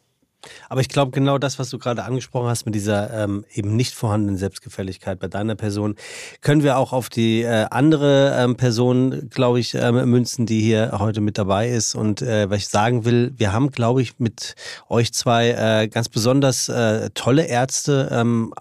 Aber 0.68 0.80
ich 0.80 0.88
glaube, 0.88 1.12
genau 1.12 1.38
das, 1.38 1.58
was 1.58 1.70
du 1.70 1.78
gerade 1.78 2.04
angesprochen 2.04 2.48
hast 2.48 2.64
mit 2.64 2.74
dieser 2.74 3.12
ähm, 3.12 3.44
eben 3.52 3.76
nicht 3.76 3.94
vorhandenen 3.94 4.36
Selbstgefälligkeit 4.36 5.20
bei 5.20 5.28
deiner 5.28 5.54
Person, 5.54 5.96
können 6.40 6.62
wir 6.62 6.78
auch 6.78 6.92
auf 6.92 7.08
die 7.08 7.42
äh, 7.42 7.66
andere 7.70 8.36
ähm, 8.38 8.56
Person, 8.56 9.28
glaube 9.30 9.60
ich, 9.60 9.74
ähm, 9.74 10.10
münzen, 10.10 10.46
die 10.46 10.60
hier 10.60 10.98
heute 10.98 11.20
mit 11.20 11.38
dabei 11.38 11.68
ist. 11.68 11.94
Und 11.94 12.22
äh, 12.22 12.50
was 12.50 12.58
ich 12.58 12.68
sagen 12.68 13.04
will, 13.04 13.32
wir 13.36 13.52
haben, 13.52 13.70
glaube 13.70 14.02
ich, 14.02 14.18
mit 14.18 14.56
euch 14.88 15.12
zwei 15.12 15.50
äh, 15.50 15.88
ganz 15.88 16.08
besonders 16.08 16.68
äh, 16.68 17.10
tolle 17.14 17.46
Ärzte 17.46 18.08
ähm, 18.10 18.52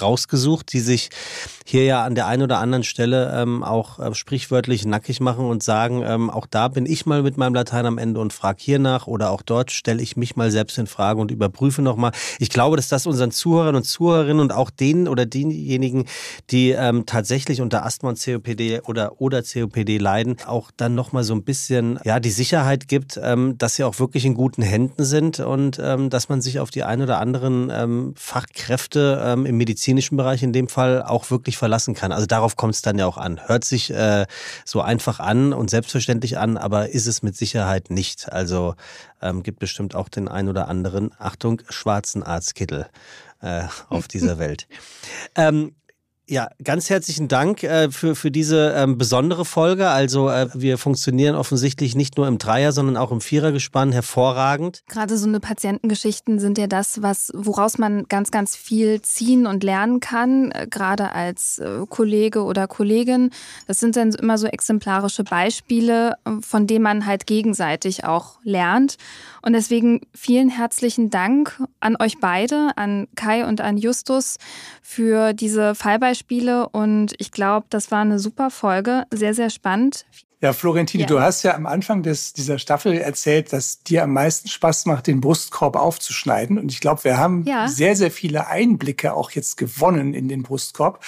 rausgesucht, 0.00 0.72
die 0.72 0.80
sich 0.80 1.10
hier 1.64 1.84
ja 1.84 2.04
an 2.04 2.14
der 2.14 2.26
einen 2.26 2.42
oder 2.42 2.58
anderen 2.58 2.84
Stelle 2.84 3.32
ähm, 3.34 3.62
auch 3.62 3.98
äh, 3.98 4.14
sprichwörtlich 4.14 4.84
nackig 4.84 5.20
machen 5.20 5.46
und 5.46 5.62
sagen, 5.62 6.02
ähm, 6.04 6.28
auch 6.28 6.46
da 6.46 6.68
bin 6.68 6.86
ich 6.86 7.06
mal 7.06 7.22
mit 7.22 7.38
meinem 7.38 7.54
Latein 7.54 7.86
am 7.86 7.98
Ende 7.98 8.20
und 8.20 8.32
frage 8.32 8.58
hier 8.60 8.78
nach 8.78 9.06
oder 9.06 9.30
auch 9.30 9.42
dort 9.42 9.70
stelle 9.70 10.02
ich 10.02 10.16
mich 10.16 10.36
mal 10.36 10.50
selbst 10.50 10.76
in 10.76 10.86
Frage 10.86 11.21
und 11.22 11.30
überprüfe 11.30 11.82
nochmal. 11.82 12.12
Ich 12.38 12.50
glaube, 12.50 12.76
dass 12.76 12.88
das 12.88 13.06
unseren 13.06 13.30
Zuhörern 13.30 13.74
und 13.74 13.84
Zuhörerinnen 13.84 14.40
und 14.40 14.52
auch 14.52 14.70
denen 14.70 15.08
oder 15.08 15.26
denjenigen, 15.26 16.04
die 16.50 16.70
ähm, 16.70 17.06
tatsächlich 17.06 17.60
unter 17.60 17.84
Asthma 17.84 18.10
und 18.10 18.22
COPD 18.22 18.80
oder, 18.82 19.20
oder 19.20 19.42
COPD 19.42 19.98
leiden, 19.98 20.36
auch 20.46 20.70
dann 20.76 20.94
nochmal 20.94 21.24
so 21.24 21.34
ein 21.34 21.44
bisschen 21.44 21.98
ja, 22.04 22.20
die 22.20 22.30
Sicherheit 22.30 22.88
gibt, 22.88 23.18
ähm, 23.22 23.56
dass 23.58 23.76
sie 23.76 23.84
auch 23.84 23.98
wirklich 23.98 24.24
in 24.24 24.34
guten 24.34 24.62
Händen 24.62 25.04
sind 25.04 25.40
und 25.40 25.78
ähm, 25.82 26.10
dass 26.10 26.28
man 26.28 26.40
sich 26.42 26.60
auf 26.60 26.70
die 26.70 26.84
ein 26.84 27.00
oder 27.00 27.18
anderen 27.18 27.70
ähm, 27.72 28.14
Fachkräfte 28.16 29.22
ähm, 29.24 29.46
im 29.46 29.56
medizinischen 29.56 30.16
Bereich 30.16 30.42
in 30.42 30.52
dem 30.52 30.68
Fall 30.68 31.02
auch 31.02 31.30
wirklich 31.30 31.56
verlassen 31.56 31.94
kann. 31.94 32.12
Also 32.12 32.26
darauf 32.26 32.56
kommt 32.56 32.74
es 32.74 32.82
dann 32.82 32.98
ja 32.98 33.06
auch 33.06 33.18
an. 33.18 33.40
Hört 33.46 33.64
sich 33.64 33.90
äh, 33.90 34.26
so 34.64 34.80
einfach 34.80 35.20
an 35.20 35.52
und 35.52 35.70
selbstverständlich 35.70 36.38
an, 36.38 36.56
aber 36.56 36.90
ist 36.90 37.06
es 37.06 37.22
mit 37.22 37.36
Sicherheit 37.36 37.90
nicht. 37.90 38.32
Also 38.32 38.74
ähm, 39.22 39.42
gibt 39.42 39.58
bestimmt 39.58 39.94
auch 39.94 40.08
den 40.08 40.28
ein 40.28 40.48
oder 40.48 40.68
anderen, 40.68 41.10
Achtung, 41.18 41.62
schwarzen 41.68 42.22
Arztkittel 42.22 42.86
äh, 43.40 43.64
auf 43.88 44.08
dieser 44.08 44.38
Welt. 44.38 44.68
Ähm, 45.34 45.74
ja, 46.28 46.48
ganz 46.62 46.88
herzlichen 46.88 47.26
Dank 47.26 47.64
äh, 47.64 47.90
für, 47.90 48.14
für 48.14 48.30
diese 48.30 48.72
ähm, 48.76 48.96
besondere 48.96 49.44
Folge. 49.44 49.88
Also 49.88 50.28
äh, 50.30 50.48
wir 50.54 50.78
funktionieren 50.78 51.34
offensichtlich 51.34 51.96
nicht 51.96 52.16
nur 52.16 52.28
im 52.28 52.38
Dreier, 52.38 52.70
sondern 52.70 52.96
auch 52.96 53.10
im 53.10 53.20
Vierergespann 53.20 53.90
hervorragend. 53.90 54.82
Gerade 54.88 55.18
so 55.18 55.26
eine 55.26 55.40
Patientengeschichten 55.40 56.38
sind 56.38 56.58
ja 56.58 56.68
das, 56.68 57.02
was 57.02 57.32
woraus 57.34 57.76
man 57.76 58.04
ganz, 58.08 58.30
ganz 58.30 58.54
viel 58.54 59.02
ziehen 59.02 59.46
und 59.46 59.64
lernen 59.64 59.98
kann, 59.98 60.52
äh, 60.52 60.68
gerade 60.70 61.10
als 61.10 61.58
äh, 61.58 61.80
Kollege 61.88 62.44
oder 62.44 62.68
Kollegin. 62.68 63.30
Das 63.66 63.80
sind 63.80 63.96
dann 63.96 64.12
immer 64.14 64.38
so 64.38 64.46
exemplarische 64.46 65.24
Beispiele, 65.24 66.14
äh, 66.24 66.30
von 66.40 66.68
denen 66.68 66.84
man 66.84 67.04
halt 67.04 67.26
gegenseitig 67.26 68.04
auch 68.04 68.38
lernt. 68.44 68.96
Und 69.44 69.54
deswegen 69.54 70.02
vielen 70.14 70.50
herzlichen 70.50 71.10
Dank 71.10 71.60
an 71.80 71.96
euch 72.00 72.20
beide, 72.20 72.70
an 72.76 73.08
Kai 73.16 73.44
und 73.44 73.60
an 73.60 73.76
Justus 73.76 74.36
für 74.82 75.32
diese 75.32 75.74
Fallbeispiele. 75.74 76.11
Und 76.72 77.14
ich 77.18 77.32
glaube, 77.32 77.66
das 77.70 77.90
war 77.90 78.00
eine 78.00 78.18
super 78.18 78.50
Folge, 78.50 79.04
sehr, 79.12 79.34
sehr 79.34 79.50
spannend. 79.50 80.04
Ja, 80.42 80.52
Florentine, 80.52 81.02
ja. 81.02 81.06
du 81.06 81.20
hast 81.20 81.44
ja 81.44 81.54
am 81.54 81.66
Anfang 81.66 82.02
des, 82.02 82.32
dieser 82.32 82.58
Staffel 82.58 82.94
erzählt, 82.94 83.52
dass 83.52 83.84
dir 83.84 84.02
am 84.02 84.12
meisten 84.12 84.48
Spaß 84.48 84.86
macht, 84.86 85.06
den 85.06 85.20
Brustkorb 85.20 85.76
aufzuschneiden. 85.76 86.58
Und 86.58 86.72
ich 86.72 86.80
glaube, 86.80 87.04
wir 87.04 87.16
haben 87.16 87.44
ja. 87.44 87.68
sehr, 87.68 87.94
sehr 87.94 88.10
viele 88.10 88.48
Einblicke 88.48 89.14
auch 89.14 89.30
jetzt 89.30 89.56
gewonnen 89.56 90.14
in 90.14 90.26
den 90.26 90.42
Brustkorb. 90.42 90.98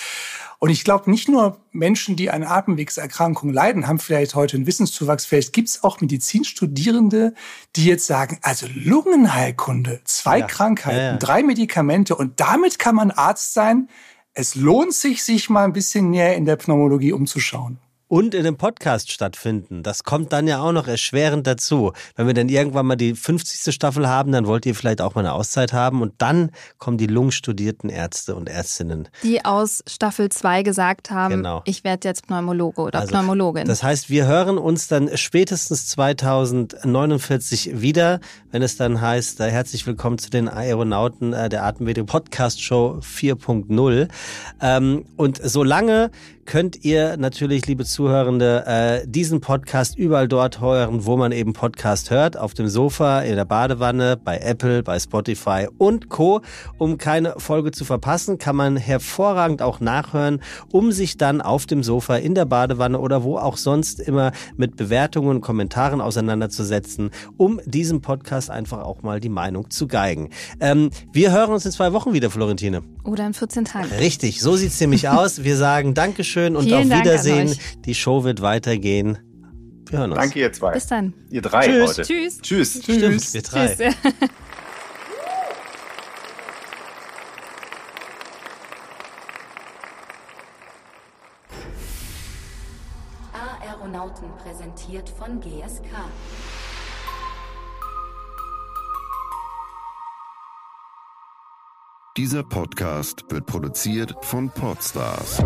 Und 0.60 0.70
ich 0.70 0.84
glaube, 0.84 1.10
nicht 1.10 1.28
nur 1.28 1.58
Menschen, 1.72 2.14
die 2.14 2.30
an 2.30 2.44
Atemwegserkrankungen 2.44 3.52
leiden, 3.52 3.88
haben 3.88 3.98
vielleicht 3.98 4.36
heute 4.36 4.56
einen 4.56 4.68
Wissenszuwachs. 4.68 5.26
Vielleicht 5.26 5.52
gibt 5.52 5.68
es 5.68 5.82
auch 5.82 6.00
Medizinstudierende, 6.00 7.34
die 7.74 7.86
jetzt 7.86 8.06
sagen, 8.06 8.38
also 8.40 8.68
Lungenheilkunde, 8.72 10.00
zwei 10.04 10.38
ja. 10.38 10.46
Krankheiten, 10.46 10.96
ja, 10.96 11.10
ja. 11.10 11.16
drei 11.16 11.42
Medikamente 11.42 12.14
und 12.14 12.38
damit 12.38 12.78
kann 12.78 12.94
man 12.94 13.10
Arzt 13.10 13.52
sein. 13.52 13.88
Es 14.34 14.56
lohnt 14.56 14.92
sich, 14.92 15.22
sich 15.22 15.48
mal 15.48 15.64
ein 15.64 15.72
bisschen 15.72 16.10
näher 16.10 16.34
in 16.34 16.44
der 16.44 16.56
Pneumologie 16.56 17.12
umzuschauen. 17.12 17.78
Und 18.08 18.34
in 18.34 18.46
einem 18.46 18.56
Podcast 18.56 19.10
stattfinden. 19.10 19.82
Das 19.82 20.04
kommt 20.04 20.32
dann 20.32 20.46
ja 20.46 20.60
auch 20.60 20.72
noch 20.72 20.86
erschwerend 20.86 21.46
dazu. 21.46 21.92
Wenn 22.16 22.26
wir 22.26 22.34
dann 22.34 22.48
irgendwann 22.48 22.86
mal 22.86 22.96
die 22.96 23.14
50. 23.14 23.74
Staffel 23.74 24.06
haben, 24.08 24.30
dann 24.32 24.46
wollt 24.46 24.66
ihr 24.66 24.74
vielleicht 24.74 25.00
auch 25.00 25.14
mal 25.14 25.22
eine 25.22 25.32
Auszeit 25.32 25.72
haben 25.72 26.02
und 26.02 26.14
dann 26.18 26.50
kommen 26.78 26.98
die 26.98 27.06
lungstudierten 27.06 27.88
Ärzte 27.90 28.34
und 28.34 28.48
Ärztinnen. 28.48 29.08
Die 29.22 29.44
aus 29.44 29.82
Staffel 29.88 30.28
2 30.28 30.62
gesagt 30.62 31.10
haben, 31.10 31.36
Genau. 31.36 31.62
ich 31.64 31.82
werde 31.84 32.08
jetzt 32.08 32.26
Pneumologe 32.26 32.82
oder 32.82 33.00
Also, 33.00 33.12
Pneumologin. 33.12 33.66
Das 33.66 33.82
heißt, 33.82 34.10
wir 34.10 34.26
hören 34.26 34.58
uns 34.58 34.86
dann 34.88 35.16
spätestens 35.16 35.86
2049 35.88 37.80
wieder, 37.80 38.20
wenn 38.50 38.62
es 38.62 38.76
dann 38.76 39.00
heißt, 39.00 39.40
äh, 39.40 39.50
herzlich 39.50 39.86
willkommen 39.86 40.18
zu 40.18 40.30
den 40.30 40.48
Aeronauten 40.48 41.32
äh, 41.32 41.48
der 41.48 41.64
Atemwege 41.64 42.04
Podcast 42.04 42.62
Show 42.62 43.00
4.0. 43.02 44.08
Ähm, 44.60 45.06
und 45.16 45.40
solange 45.42 46.10
könnt 46.44 46.84
ihr 46.84 47.16
natürlich, 47.16 47.66
liebe 47.66 47.84
Zuhörende, 47.94 48.64
äh, 48.66 49.06
diesen 49.06 49.40
Podcast 49.40 49.96
überall 49.96 50.26
dort 50.26 50.60
hören, 50.60 51.06
wo 51.06 51.16
man 51.16 51.30
eben 51.30 51.52
Podcast 51.52 52.10
hört, 52.10 52.36
auf 52.36 52.52
dem 52.52 52.66
Sofa, 52.66 53.20
in 53.20 53.36
der 53.36 53.44
Badewanne, 53.44 54.16
bei 54.16 54.38
Apple, 54.38 54.82
bei 54.82 54.98
Spotify 54.98 55.68
und 55.78 56.08
Co. 56.08 56.40
Um 56.76 56.98
keine 56.98 57.34
Folge 57.38 57.70
zu 57.70 57.84
verpassen, 57.84 58.36
kann 58.38 58.56
man 58.56 58.76
hervorragend 58.76 59.62
auch 59.62 59.78
nachhören, 59.78 60.40
um 60.72 60.90
sich 60.90 61.18
dann 61.18 61.40
auf 61.40 61.66
dem 61.66 61.84
Sofa, 61.84 62.16
in 62.16 62.34
der 62.34 62.46
Badewanne 62.46 62.98
oder 62.98 63.22
wo 63.22 63.38
auch 63.38 63.56
sonst 63.56 64.00
immer 64.00 64.32
mit 64.56 64.74
Bewertungen 64.74 65.28
und 65.28 65.40
Kommentaren 65.40 66.00
auseinanderzusetzen, 66.00 67.10
um 67.36 67.60
diesem 67.64 68.00
Podcast 68.00 68.50
einfach 68.50 68.82
auch 68.82 69.02
mal 69.02 69.20
die 69.20 69.28
Meinung 69.28 69.70
zu 69.70 69.86
geigen. 69.86 70.30
Ähm, 70.58 70.90
wir 71.12 71.30
hören 71.30 71.52
uns 71.52 71.64
in 71.64 71.70
zwei 71.70 71.92
Wochen 71.92 72.12
wieder, 72.12 72.28
Florentine. 72.28 72.82
oder 73.04 73.24
in 73.24 73.34
14 73.34 73.66
Tagen. 73.66 73.88
Richtig, 74.00 74.40
so 74.40 74.56
sieht's 74.56 74.80
nämlich 74.80 75.08
aus. 75.08 75.44
Wir 75.44 75.56
sagen 75.56 75.94
Dankeschön 75.94 76.56
und 76.56 76.64
Vielen 76.64 76.74
auf 76.74 76.88
Dank 76.88 76.92
an 76.94 77.00
Wiedersehen. 77.06 77.54
Die 77.84 77.94
Show 77.94 78.24
wird 78.24 78.40
weitergehen. 78.40 79.18
Wir 79.88 79.98
hören 79.98 80.12
uns. 80.12 80.20
Danke, 80.20 80.40
ihr 80.40 80.52
zwei. 80.52 80.72
Bis 80.72 80.86
dann. 80.86 81.12
Ihr 81.30 81.42
drei 81.42 81.66
Tschüss. 81.66 81.88
heute. 81.90 82.02
Tschüss. 82.02 82.40
Tschüss. 82.40 82.82
Stimmt, 82.82 83.34
wir 83.34 83.42
drei. 83.42 83.74
Tschüss. 83.74 83.96
Aeronauten 93.60 94.28
präsentiert 94.38 95.08
von 95.10 95.40
GSK. 95.40 95.84
Dieser 102.16 102.44
Podcast 102.44 103.24
wird 103.28 103.46
produziert 103.46 104.14
von 104.22 104.48
Podstars 104.48 105.42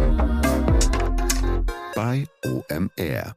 bei 1.98 2.28
OMR. 2.44 3.34